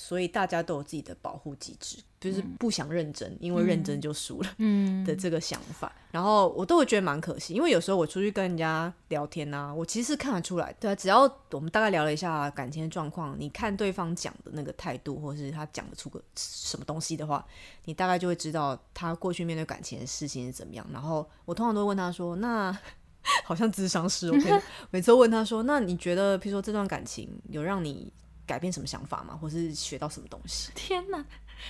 [0.00, 4.48] 所以大家都有自己的保护机制，就是不想认真，因为认真就输了。
[4.56, 17.46] 嗯， 的这个想法，然后我都会觉得蛮可惜，因为有时候我出去跟人家聊天啊，我其实是看得出来，对啊，只要我们大概聊了一下感情的状况，你看对方讲的那个态度，或是他讲得出个什么东西的话，
[17.84, 20.86] 你大概就会知道他过去面对感情的事情是怎么样。
[20.90, 22.76] 然后我通常都会问他说：“那
[23.44, 28.10] 好像智商师，我每次每次都问他说：那你觉得，譬如说这段感情有让你
[28.50, 29.38] 改变什么想法吗？
[29.40, 31.24] 或是学到什么东西？”天哪！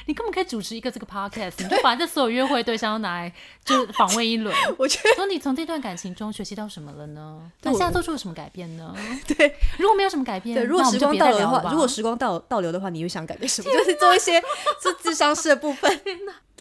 [0.06, 3.32] 你根本可以主持一个这个 podcast，你就把这所有约会对象都拿来
[3.64, 4.54] 就访问一轮。
[4.78, 7.50] 我觉得说你从这段感情中学习到什么了呢？
[7.62, 8.94] 那现在做出了什么改变呢？
[9.26, 13.70] 对 如果没有什么改变，对，如果时光倒流的话，如果时光倒倒流的话，你会想改变什么？
[13.70, 16.00] 就是做一些是智商式的部分。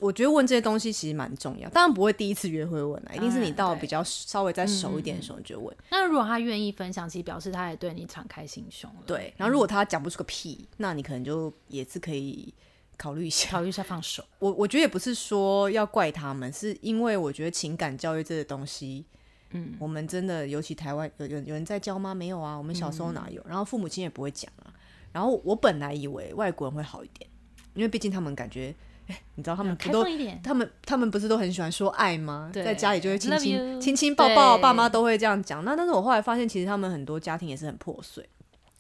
[0.01, 5.75] 我觉得问这些东西其实蛮重要，当然不会第一次约会问啊，一定是你到比较稍微再熟一点的时候就问。
[5.89, 12.53] 那如果他愿意分享，其实表示他也对你敞开心胸了。，对，然后如果他讲不出个屁，那你可能就也是可以
[12.99, 13.49] 考虑一下。
[13.49, 14.21] 考虑一下放手。
[14.39, 19.05] 我我觉得也不是说要怪他们，是因为我觉得情感教育这个东西，
[19.51, 22.13] 嗯，我们真的尤其台湾有有有人在教吗？
[22.13, 23.41] 没有啊，我们小时候哪有？
[23.47, 24.73] 然后父母亲也不会讲啊。
[25.11, 27.27] 然后我本来以为外国人会好一点，
[27.73, 28.75] 因为毕竟他们感觉，
[29.07, 30.05] 哎，你知道他们不都
[30.43, 32.51] 他们他们不是都很喜欢说爱吗？
[32.53, 35.65] 对在家里就会亲亲亲亲抱抱，爸妈都会这样讲。
[35.65, 38.23] 那但是我后来发现，其实他们很多家庭也是很破碎，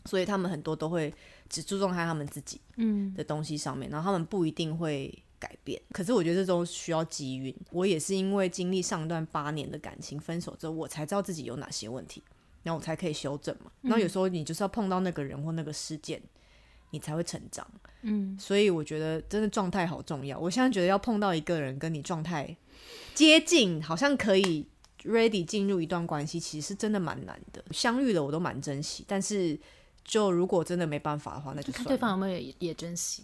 [0.05, 1.11] 所以他们很多都会
[1.49, 5.81] 只注重在他们自己嗯，的东西上面，然后他们不一定会改变。
[5.91, 7.55] 可是我觉得这都需要机遇。
[7.71, 12.23] 我也是因为经历上一段八年的感情分手之后，我才知道自己有哪些问题，
[12.63, 13.71] 然后我才可以修正嘛。
[13.81, 16.21] 然后有时候你就是要碰到那个人或那个事件，
[16.91, 17.65] 你才会成长。
[18.01, 20.37] 嗯，所以我觉得真的状态好重要。
[20.39, 22.55] 我现在觉得要碰到一个人跟你状态
[23.13, 24.65] 接近，好像可以
[25.03, 27.63] ready 进入一段关系，其实是真的蛮难的。
[27.71, 29.59] 相遇了我都蛮珍惜，但是
[30.03, 31.71] 就如果真的没办法的话，那就。
[31.73, 33.23] 看对方有没有也也珍惜。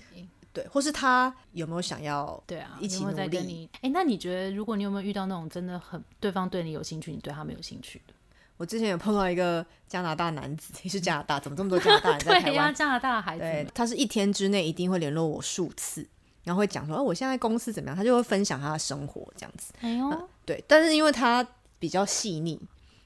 [0.53, 3.69] 对，或是他有没有想要对啊，一起努力跟你？
[3.81, 8.13] 哎，那你觉得，如果你有没有遇到那种真的很对方对你有兴趣，你对他没有兴趣的？
[8.55, 12.73] 我之前有碰到一个加拿大男子，也是加拿大，怎么这么多加拿大人在台湾？
[12.73, 16.07] 加拿大的孩子对，，他是一天之内一定会联络我数次，
[16.45, 17.97] 然后会讲说，哦，我现在公司怎么样？
[17.97, 19.73] 他就会分享他的生活这样子。
[19.81, 21.45] 哎呦，对，但是因为他
[21.79, 22.57] 比较细腻，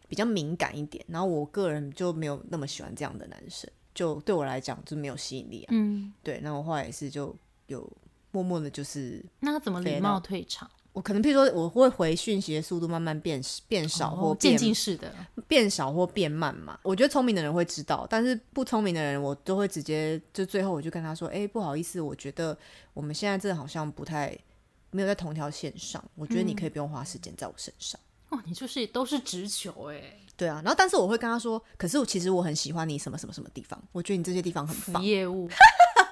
[0.09, 5.69] 比较敏感一点，然后我个人就没有那么喜欢这样的男生，就对我来讲就没有吸引力啊。
[5.69, 7.33] 嗯，对，那我后来也是就
[7.67, 7.89] 有
[8.31, 10.69] 默默的，就是那他怎么礼貌退场？
[10.91, 15.13] 我可能譬如说我会回讯息的速度慢慢变变少或哦渐变、进式的，
[15.47, 16.77] 变少或变慢嘛。
[16.81, 22.57] 我觉得聪明的人会知道，但是不聪明的人我都会直接就最后我就跟他说，哎、不好意思，我觉得
[22.95, 24.35] 我们现在这好像不太
[24.89, 27.99] 没有在同条线上，我觉得你可以不用花时间在我身上。
[28.29, 30.01] 哇，你就是都是直球哎，
[30.37, 35.03] 对啊，然后但是我会跟他说，可是我其实我很喜欢你什么什么什么地方，我觉得你这些地方很死棒。
[35.03, 35.49] 业务，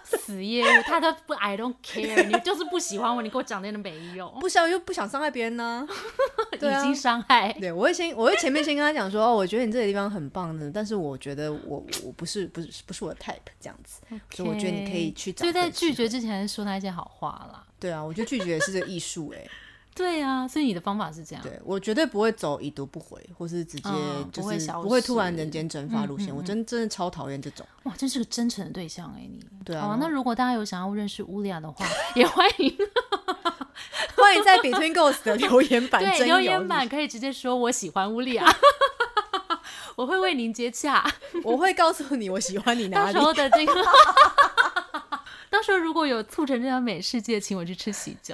[0.04, 5.88] 死业务，他都不，I don't care，你就是不喜欢我，你给我讲那个没用，不想又不想伤害别人呢、
[6.54, 7.54] 已经伤害。
[7.54, 14.02] 对，我会先，我会前面先跟他讲说，哦，我觉得你这个地方很棒的，但是我觉得我我不是不是不是我的 type 这样子，
[14.32, 17.64] 所以我觉得你可以去找所以在拒绝之前说那些好话啦。
[17.80, 19.48] 对啊，我觉得拒绝也是这个艺术哎、
[19.98, 21.44] 对啊，所以你的方法是这样。
[21.44, 26.30] 对我绝对不会走已读不回，或是直接嗯就是不会突然人间蒸发路线。
[26.30, 27.66] 嗯嗯我真真的超讨厌这种。
[27.84, 29.40] 哇，真是个真诚的对象哎、你。
[29.44, 31.86] 好、对啊好啊那如果大家有想要认识乌利亚的话，
[32.16, 32.78] 也欢迎
[34.16, 38.46] 欢迎在 Between Ghost 的留言板对留言板，可以直接说我喜欢乌利亚，
[39.96, 41.04] 我会为您接洽。
[41.44, 43.26] 我会告诉你我喜欢你哪里到时。
[43.26, 43.74] 候的这个，
[45.50, 48.34] 到时候如果有促成这样美世界，请我去吃喜酒。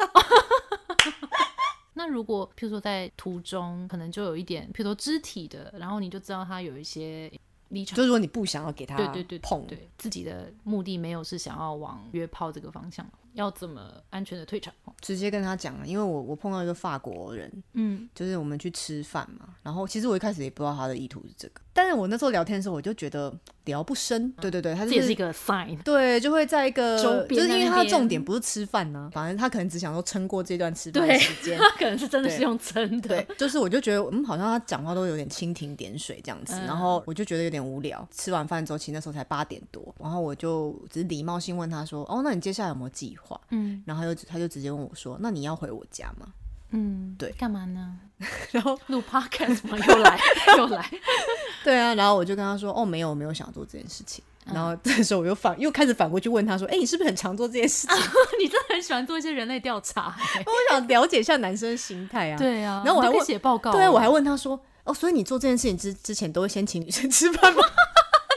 [1.93, 7.31] 那如果譬如说在途中，可能就有一点，譬如说肢体的，然后你就知道他有一些
[7.69, 14.73] 立场就是说你不想要给他对对对碰，对，自己的目的没有是想要往约炮这个方向，要怎么安全的退场？
[15.01, 23.33] 直接跟他讲了，因为我我碰到一个法国人，嗯，就是我们去吃饭嘛，然后其实我一开始也不知道他的意图是这个，但是我那时候聊天的时候，我就觉得
[23.65, 25.81] 聊不深，对对对，他就是一个 sign。
[25.83, 31.57] 对，就会在一个周边就是因为他的重点不是吃饭呢、反正他可能只想说撑过这段吃饭时间。
[31.59, 38.07] 他可能是真的是用撑的，对，就是我就觉得，嗯，好像他讲话都有点蜻蜓点水这样子，嗯然后我就觉得有点无聊。
[38.11, 46.27] 吃完饭之后，其实那时候才八点多，然后我就只是礼貌性问他说：“哦，那你接下来有没有计划？”嗯然后他就他就直接问我说：“那你要回我家吗
[46.75, 47.99] 嗯，对干嘛呢？
[48.51, 49.77] 然后录 podcast 吗？
[49.87, 50.19] 又来
[50.57, 50.89] 又来？
[51.63, 57.95] ”对啊，然后我就跟他说：“哦，没有，我没有想做这件事情。”嗯然后这时候我又反又开始反过去问他说：“哎、你是不是很常做这件事情？
[58.37, 67.63] 你真的很喜欢做一些人类调查、欸 我想了解一下男生的心态啊。”对啊，然后我还你都可以问写报告欸，对啊，我还问他说：“哦，所以你做这件事情之之前都会先请女生吃饭吗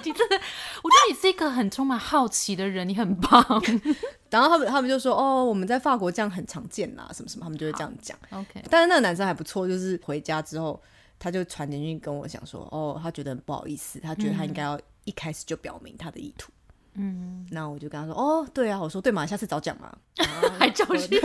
[0.07, 0.36] 你真的，
[0.82, 3.44] 我觉得你是一个很充满好奇的人，你很棒。？
[4.30, 8.16] ”然后他们他们就说：“哦，我们在法国这样很常见啦，什么什么，他们就会这样讲。
[8.30, 10.80] OK，” 但是那个男生还不错，就是回家之后，
[11.18, 16.52] 他就传简讯跟我讲说：“哦，他觉得很不好意思，他觉得他应该要一开始就表明他的意图。”
[16.98, 19.94] 嗯，那我就跟他说：“哦，对啊。”我说：“对嘛，下次早讲嘛。
[20.59, 21.20] 还教训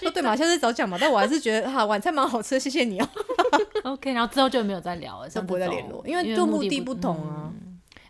[0.00, 0.98] 说，对嘛，下次早讲嘛。
[1.00, 3.08] 但我还是觉得哈、晚餐蛮好吃的，谢谢你哦。
[3.84, 7.51] OK，然后之后就没有再聊了，就不会再联络因为就目目的不不同啊嗯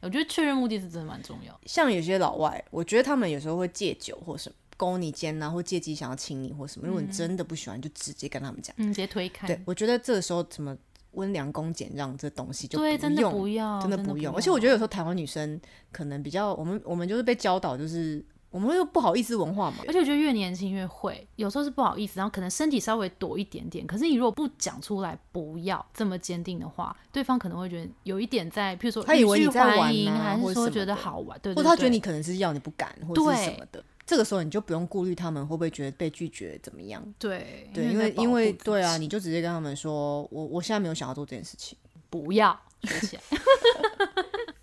[0.03, 1.59] 我觉得确认目的是真的蛮重要。
[1.64, 6.86] 像有些老外，我觉得他们有时候会借酒或什么勾你肩呐、或借机想要亲你或什么。
[6.86, 8.74] 如果你真的不喜欢，就直接跟他们讲。
[8.78, 9.46] 嗯，直接推开。
[9.46, 10.76] 对，我觉得这个时候什么
[11.12, 14.34] 温良恭俭让这东西就对，不真的用，不要，真的不不用。
[14.34, 15.61] 而且我觉得有时候台湾女生
[15.92, 19.78] 可能比较，我们我们就是被教导，就是我们又不好意思文化嘛。
[19.88, 23.84] 而且我觉得越年轻越会，有时候是不好意思，然后可能身体稍微躲一点点。
[23.84, 33.82] 可是你如果不讲出来，不要这么坚定的话，对方可能会觉得有一点在，譬如说他以为你在玩啊还是说觉得好玩，对对或者他觉得你可能是要你不敢，或者是什么的。
[34.05, 37.03] 这个时候你就不用顾虑他们会不会觉得被拒绝怎么样。
[37.18, 41.78] 对对，因为因为对啊，你就直接跟他们说，我我现在没有想要做这件事情。
[42.11, 43.22] 不要说起来。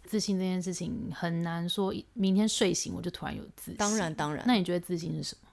[0.10, 3.76] 自信这件事情很难说，明天睡醒我就突然有自信。
[3.76, 5.48] 当然，当然，那你觉得自信是什么？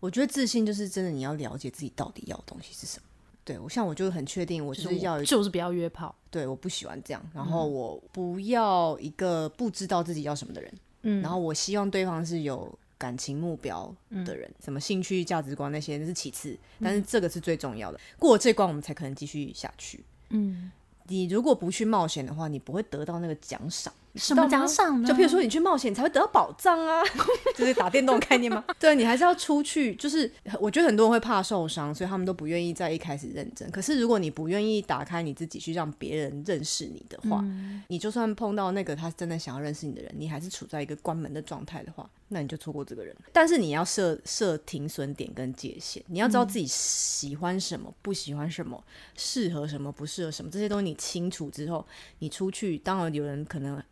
[0.00, 3.04] 我觉得自信就是真的，你要了解自己到底要的东西是什么。
[3.44, 6.14] 对我像我就很确定，我就就是是要我就是不要约炮。
[6.30, 13.92] 对，我不喜欢这样，然后我不要一个不知道自己要什么的人，嗯然后我希望对方是有感情目标
[14.24, 17.98] 的人，什么兴趣、价值观那些那是其次，但是这个是最重要的。
[18.18, 20.04] 过了这关，我们才可能继续下去。
[20.28, 20.70] 嗯，
[21.08, 23.92] 你如果不去冒险的话，你不会得到那个奖赏。
[24.14, 25.08] 什么奖赏呢？
[25.08, 27.02] 就譬如说，你去冒险，你才会得到宝藏啊，
[27.56, 28.62] 就是打电动的概念吗？
[28.78, 29.94] 对，你还是要出去。
[29.94, 33.70] 就是我觉得很多人会怕受伤，所以他们都不愿意在一开始认真。
[33.70, 43.16] 可是如果你不愿意打开你自己去让别人认识你的话，嗯你就算碰到那个他真的想要认识你的人，你还是处在一个关门的状态的话，那你就错过这个人。
[43.32, 48.82] 但是你要设设停损点跟界限，你要知道自己喜欢什么，不喜欢什么，
[49.16, 51.86] 适合什么，不适合什么，这些东西你清楚之后，
[52.18, 53.82] 你出去，当然有人可能。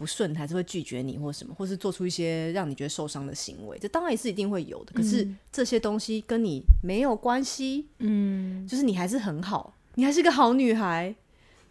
[0.00, 4.92] 不顺还是会拒绝你或什么，或是做出一些让你觉得受伤的行为，这当然也是一定会有的。
[4.94, 11.14] 可是这些东西跟你没有关系，嗯，就是你还是很好，你还是个好女孩，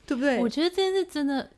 [0.06, 0.38] 对不对？
[0.38, 1.50] 我觉得这件事真的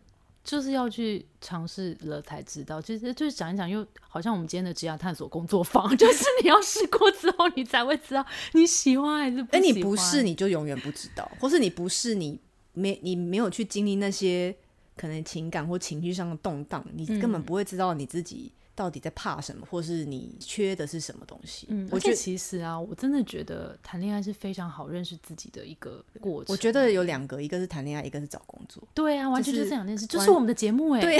[0.45, 2.81] 就是要去尝试了才知道。
[2.81, 9.77] 其实就是讲一讲，又好像我们今天的职业探索工作坊， 就是你要试过之后，你才会知道你喜欢还是不哎，喜欢。
[9.77, 12.39] 你不是，你就永远不知道，或是你不是你
[12.73, 14.55] 没你没有去经历那些
[15.01, 21.65] 可能情感或情绪上的动荡，你根嗯本不会知道你自己到底在怕什么，或是你缺的是什么东西。
[21.71, 22.15] 嗯，我觉得。
[22.15, 26.53] 其实啊，我真的觉得谈恋爱是非常好认识自己的一个过程。
[26.53, 31.17] 我觉得有两个，一个是谈恋爱，一个是找工作，对啊，完全就这两件事，就是我们的节目哎、对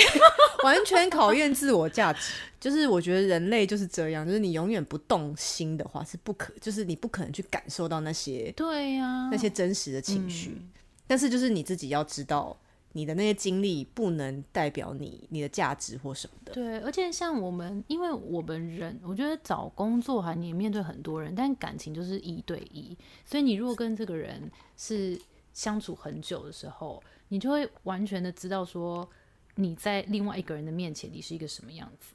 [0.64, 2.32] 完全考验自我价值。
[2.60, 10.52] 就是我觉得人类就是这样，就是你永远不动心的话是不可，就是你不可能去感受到那些对呀、那些真实的情绪。
[10.52, 10.70] 嗯
[11.08, 12.58] 但是就是你自己要知道
[12.94, 16.54] 你的那些经历不能代表你你的价值或什么的。
[16.54, 25.20] 对，而且像我们，因为我们人，我觉得找工作哈你面对很多人，但感情就是一对一，所以你如果跟这个人是
[25.54, 29.08] 相处很久的时候，你就会完全的知道说
[29.56, 32.14] 你在另外一个人的面前你是一个什么样子。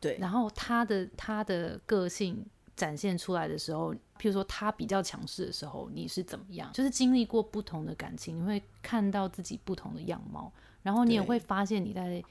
[0.00, 2.44] 对，然后他的他的个性
[2.78, 6.72] 展现出来的时候，譬如说他比较强势的时候，你是怎么样？
[6.72, 10.52] 就是经历过不同的感情，你会看到自己不同的样貌，
[10.82, 12.22] 然后你也会发现你在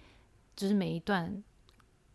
[0.56, 1.44] 就是每一段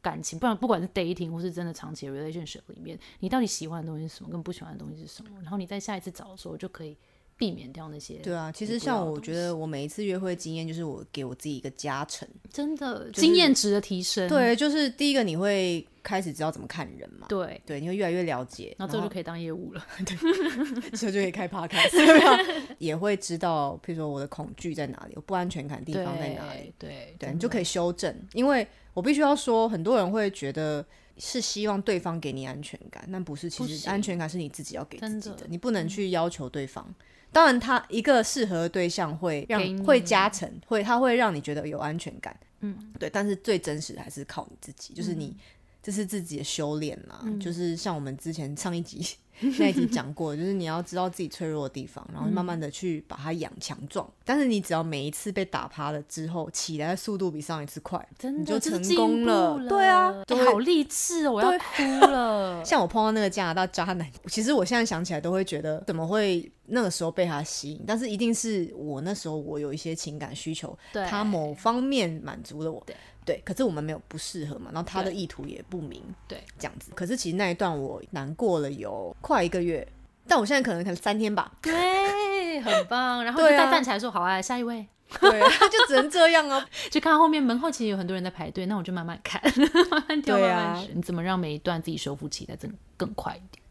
[0.01, 6.97] 感情，不然不管是 dating 或是真的长期的 relationship 里面，你到底喜欢的东西是什么，跟不喜欢的东西是什么，然后你在下一次找的时候就可以
[7.37, 8.15] 避免掉那些。
[8.17, 12.29] 对啊，其实像我觉得我每一次约会经验，就是我给我自己一个加成。
[12.51, 19.85] 真的是经验值的提升，对，就是第一个你会开始知道怎么看人嘛，对，对，你会越来越了解，然后这就可以当业务了。
[20.93, 21.97] 之后就可以开 podcast，
[22.79, 28.15] 也会知道，譬如说我的恐惧在哪里，我不安全感的地方在哪里，对对对你就可以修正。
[28.35, 30.85] 因为我必须要说，很多人会觉得
[31.17, 36.95] 是希望对方给你安全感，但不是，其实安全感是你自己要给自己的你不能去要求对方。
[37.33, 43.09] 当然，他一个适合的对象会让会加成，会他会让你觉得有安全感，嗯，对。
[43.09, 45.35] 但是最真实的还是靠你自己，就是你、
[45.83, 47.25] 这是自己的修炼啦。
[47.41, 49.05] 就是像我们之前上一集
[49.59, 54.09] 那一集讲过， 就是你要知道自己脆弱的地方，然后慢慢的去把它养强壮。
[54.25, 59.57] 但是你只要每一次被打趴了之后，起来的速度比上一次快，真的你就成功了。
[59.59, 59.69] 了。
[59.69, 60.15] 对啊，
[60.47, 62.63] 好励志哦，我要哭了。
[62.65, 72.85] 像我碰到那个加拿大渣男，其实我现在想起来都会觉得怎么会那个时候被他吸引，但是一定是我那时候我有一些情感需求，他某方面满足了我。
[73.25, 76.93] 对对，可是我们没有不适合嘛，然后他的意图也不明，对，这样子。
[76.95, 79.87] 可是其实那一段我难过了有快一个月，
[80.27, 81.53] 但我现在可能可能三天吧。
[81.63, 83.25] 对，很棒。
[83.25, 84.87] 然后就 对啊再站起来说：“好啊，下一位。
[85.21, 86.67] 对，就只能这样啊。
[86.91, 90.97] ”就看到后面门后其实有很多人在排队，那我就慢慢看， 慢慢慢慢选。
[90.97, 93.62] 你怎么让每一段自己修复起来更更快一点？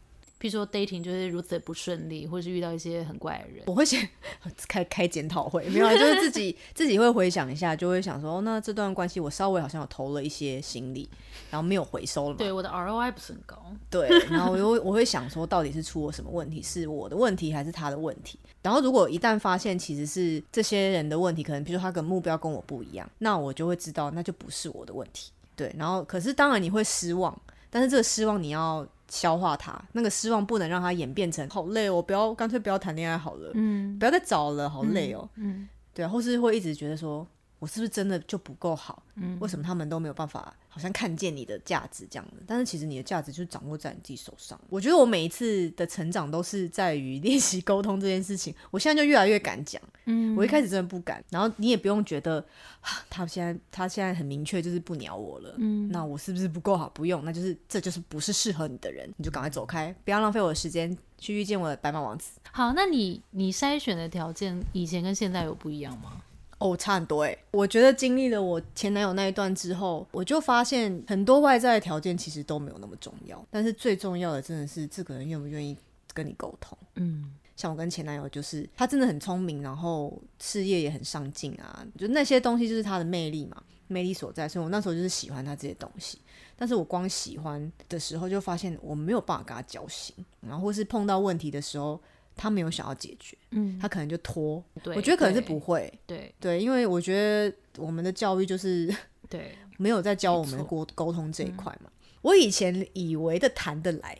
[0.42, 4.08] 比如说 dating 就是如此的不顺利，或是遇到一些很怪的人，我会先
[4.66, 11.08] 开开检讨会，没有啊，就是自己自己会回想一下，就会想说，哦那这段关系我稍微好像有投了一些心力，
[11.48, 12.36] 然后没有回收了嘛。
[12.38, 13.56] 对我的 ROI 不是很高。
[13.88, 16.60] 对，然后我又我会想说，到底是出了什么问题？
[16.60, 18.36] 是我的问题还是他的问题？
[18.62, 25.30] 然后如果一旦发现其实是这些人的问题，可能比如说他的目标跟我不一样，那我就会知道那就不是我的问题。
[25.54, 27.40] 对，然后可是当然你会失望，
[27.70, 35.28] 但是这个失望你要消化它，那个失望不能让它演变成好累哦，我不要干脆不要谈恋爱好了，嗯不要再找了，好累哦。
[35.36, 37.26] 嗯，对啊，或是会一直觉得说，
[37.62, 39.00] 我是不是真的就不够好？
[39.14, 42.42] 嗯，为什么他们都没有办法，好像看见你的价值这样子？
[42.44, 44.60] 但是其实你的价值就掌握在你自己手上。
[44.68, 48.52] 我觉得我每一次的成长都是在于 练习沟通这件事情。
[48.72, 51.22] 我现在就越来越敢讲，嗯，我一开始真的不敢。
[51.30, 52.44] 然后你也不用觉得，
[52.80, 56.88] 啊他现在他现在很明确就是不鸟我了，嗯，那我是不是不够好？
[56.88, 62.40] 不用，那就是这就是不是适合你的人，你就赶快走开，不要浪费我的时间去遇见我的白马王子。
[62.50, 66.20] 好，那你你筛选的条件以前跟现在有不一样吗？
[66.62, 67.36] 哦，差很多哎！
[67.50, 75.76] 我觉得经历了我前男友那一段之后，我就发现很多外在的条件其实都没有那么重要，但是最重要的真的是这个人愿不愿意
[76.14, 76.78] 跟你沟通。
[76.94, 84.48] 嗯，像我跟前男友，就是他真的很聪明，然后事业也很上进啊，就那些东西就是他的魅力嘛，魅力所在。
[84.48, 86.18] 所以我那时候就是喜欢他这些东西，
[86.56, 92.00] 但是我光喜欢的时候，就发现我没有办法跟他交心，然后或是碰到问题的时候，
[92.36, 94.62] 他没有想要解决，嗯，他可能就拖。
[94.82, 96.34] 对，我觉得可能是不会，对。
[96.40, 98.94] 对，因为我觉得我们的教育就是
[99.28, 101.90] 对，没有在教我们沟沟通这一块嘛。
[102.20, 104.18] 我以前以为的谈得来，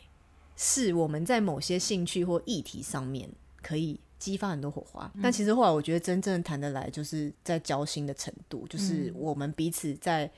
[0.56, 3.28] 是我们在某些兴趣或议题上面
[3.62, 10.30] 可以激发很多火花，但其实后来我觉得真正谈得来，就是在交心的程度，就是我们彼此在。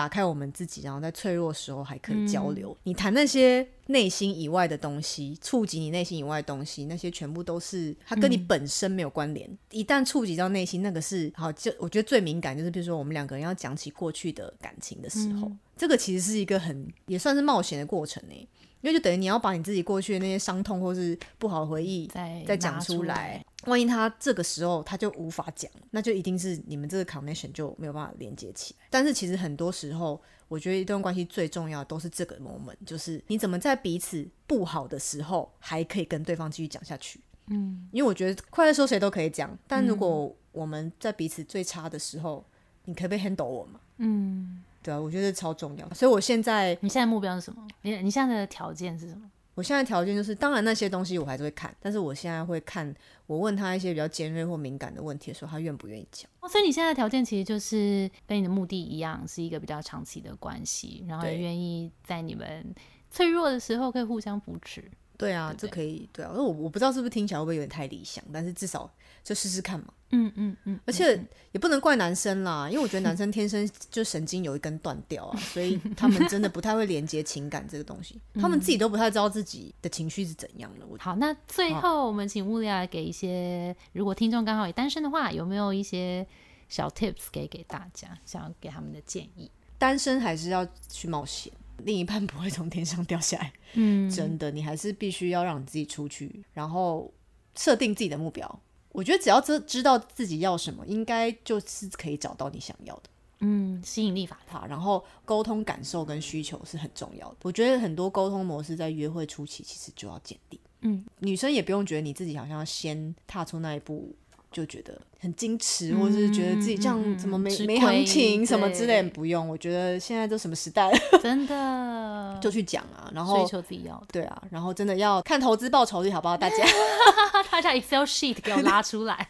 [0.00, 2.74] 打开我们自己，然后在脆弱的时候还可以交流。
[2.84, 9.46] 你谈那些内心以外的东西，触及你内心以外的东西，那些全部都是它跟你本身没有关联。
[9.72, 18.48] 一旦触及到内心，那个是好，就我觉得最敏感就是，比如说我们两个人要讲起过去的感情的时候，这个其实是一个很也算是冒险的过程呢。
[18.80, 28.86] 因为就等于你要把你自己过去的那些伤痛或是不好的回忆再再讲出来来，万一他这个时候他就无法讲，那就一定是你们这个 connection 就没有办法连接起来。
[28.90, 37.20] 但是其实很多时候，我觉得一段关系最重要的都是这个 moment，就是你怎么在彼此不好的时候还可以跟对方继续讲下去。
[37.48, 42.44] 嗯，因为我觉得快乐时候谁都可以讲，但如果我们在彼此最差的时候，
[42.84, 43.80] 你可不可以 handle 我嘛？
[43.98, 45.88] 嗯，对啊，我觉得超重要。
[45.94, 47.66] 所以我现在你现在目标是什么？
[47.82, 49.30] 你你现在的条件是什么？
[49.54, 52.94] 我我现在条件就是，当然那些东西我还是会看，但是我现在会看，
[53.26, 56.26] 我问他一些比较尖锐或敏感的问题的时候，他愿不愿意讲。
[56.40, 62.74] 哦，所以你现在条件其实就是跟你的目的一样，是一个比较长期的关系，然后也愿意在你们
[63.10, 64.82] 脆弱的时候可以互相扶持。
[65.18, 66.08] 对啊，这可以。
[66.10, 68.90] 对啊，我我不知道是不是听起来会不会有点太理想，但是至少
[69.22, 69.92] 就试试看嘛。
[70.12, 71.18] 嗯嗯嗯，而且
[71.52, 80.86] 也不能怪男生啦，因为我觉得男生天生就神经有一根断掉啊， 所以他们真的不太会连接情感这个东西，他们自己都不太知道自己的情绪是怎样的。
[80.98, 86.26] 好，那最后我们请物料给一些，如果听众刚好也单身的话，有没有一些
[86.68, 89.50] 小 tips 给给大家，想要给他们的建议？
[89.78, 91.52] 单身还是要去冒险，
[91.84, 93.52] 另一半不会从天上掉下来。
[93.74, 97.12] 嗯，真的，你还是必须要让你自己出去，然后
[97.56, 98.60] 设定自己的目标。
[98.92, 103.02] 我觉得只要知知道自己要什么，应该就是可以找到你想要的。
[103.40, 107.36] 嗯，吸引力法哈，然后沟通感受跟需求是很重要的。
[107.42, 110.60] 我觉得很多沟通模式在约会初期其实就要建立。
[110.82, 114.14] 嗯，女生也不用觉得你自己好像要先踏出那一步。
[114.52, 119.48] 就觉得很矜持，或者是觉得自己这样怎么没没行情什么之类，不用。
[119.48, 124.06] 我觉得现在都什么时代了， 真的就去讲啊，然后追求自己要的。
[124.10, 126.36] 对啊，然后真的要看投资报酬率好不好？
[126.36, 126.56] 大家，
[127.50, 129.28] 大家 Excel sheet 给我 拉出来，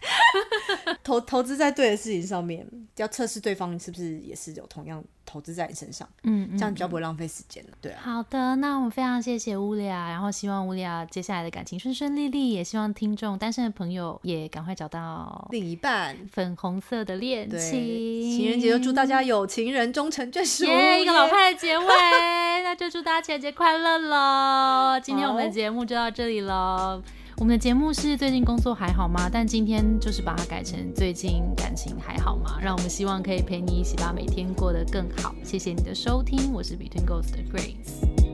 [1.03, 2.67] 投投资在对的事情上面，
[2.97, 5.03] 要测试对方是不是也是有同样。
[5.27, 8.01] 投资在你身上，嗯，这样比较不会浪费时间了，对啊。
[8.03, 17.71] 好的，那我们非常谢谢乌利亚，然后希望乌利亚接下来的感情顺顺利利，也希望听众单身的朋友也赶快找到另一半，粉红色的恋情。
[17.71, 21.85] 情人节就祝大家有情人终成眷属，一个老派的结尾，
[22.65, 24.99] 那就祝大家情人节快乐喽！
[25.01, 27.01] 今天我们的节目就到这里喽。
[27.41, 29.27] 我们的节目是最近工作还好吗？
[29.33, 32.59] 但今天就是把它改成最近感情还好吗？
[32.61, 35.35] 让我们希望可以陪你一起把每天过得更好。
[35.43, 38.30] 谢谢你的收听，我是 Between Ghosts 的 Grace。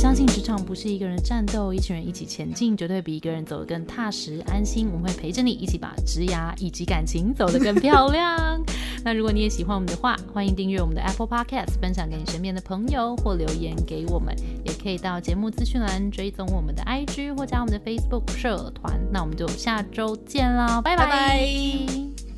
[0.00, 4.88] 相信职场不是一个人战斗，一群人一起前进，绝对比一个人走得更踏实安心。
[4.90, 8.58] 我们会陪着你一起把职涯以及感情走得更漂亮。
[9.04, 14.34] 那如果你也喜欢我们的话，欢迎订阅我们的 Apple Podcast，分享给你身边的朋友，或留言给我们，
[14.64, 18.98] 也可以到节目资讯栏追踪我们的 IG 或加我们的 Facebook 社团。
[19.12, 22.29] 那我们就下周见啦，拜拜。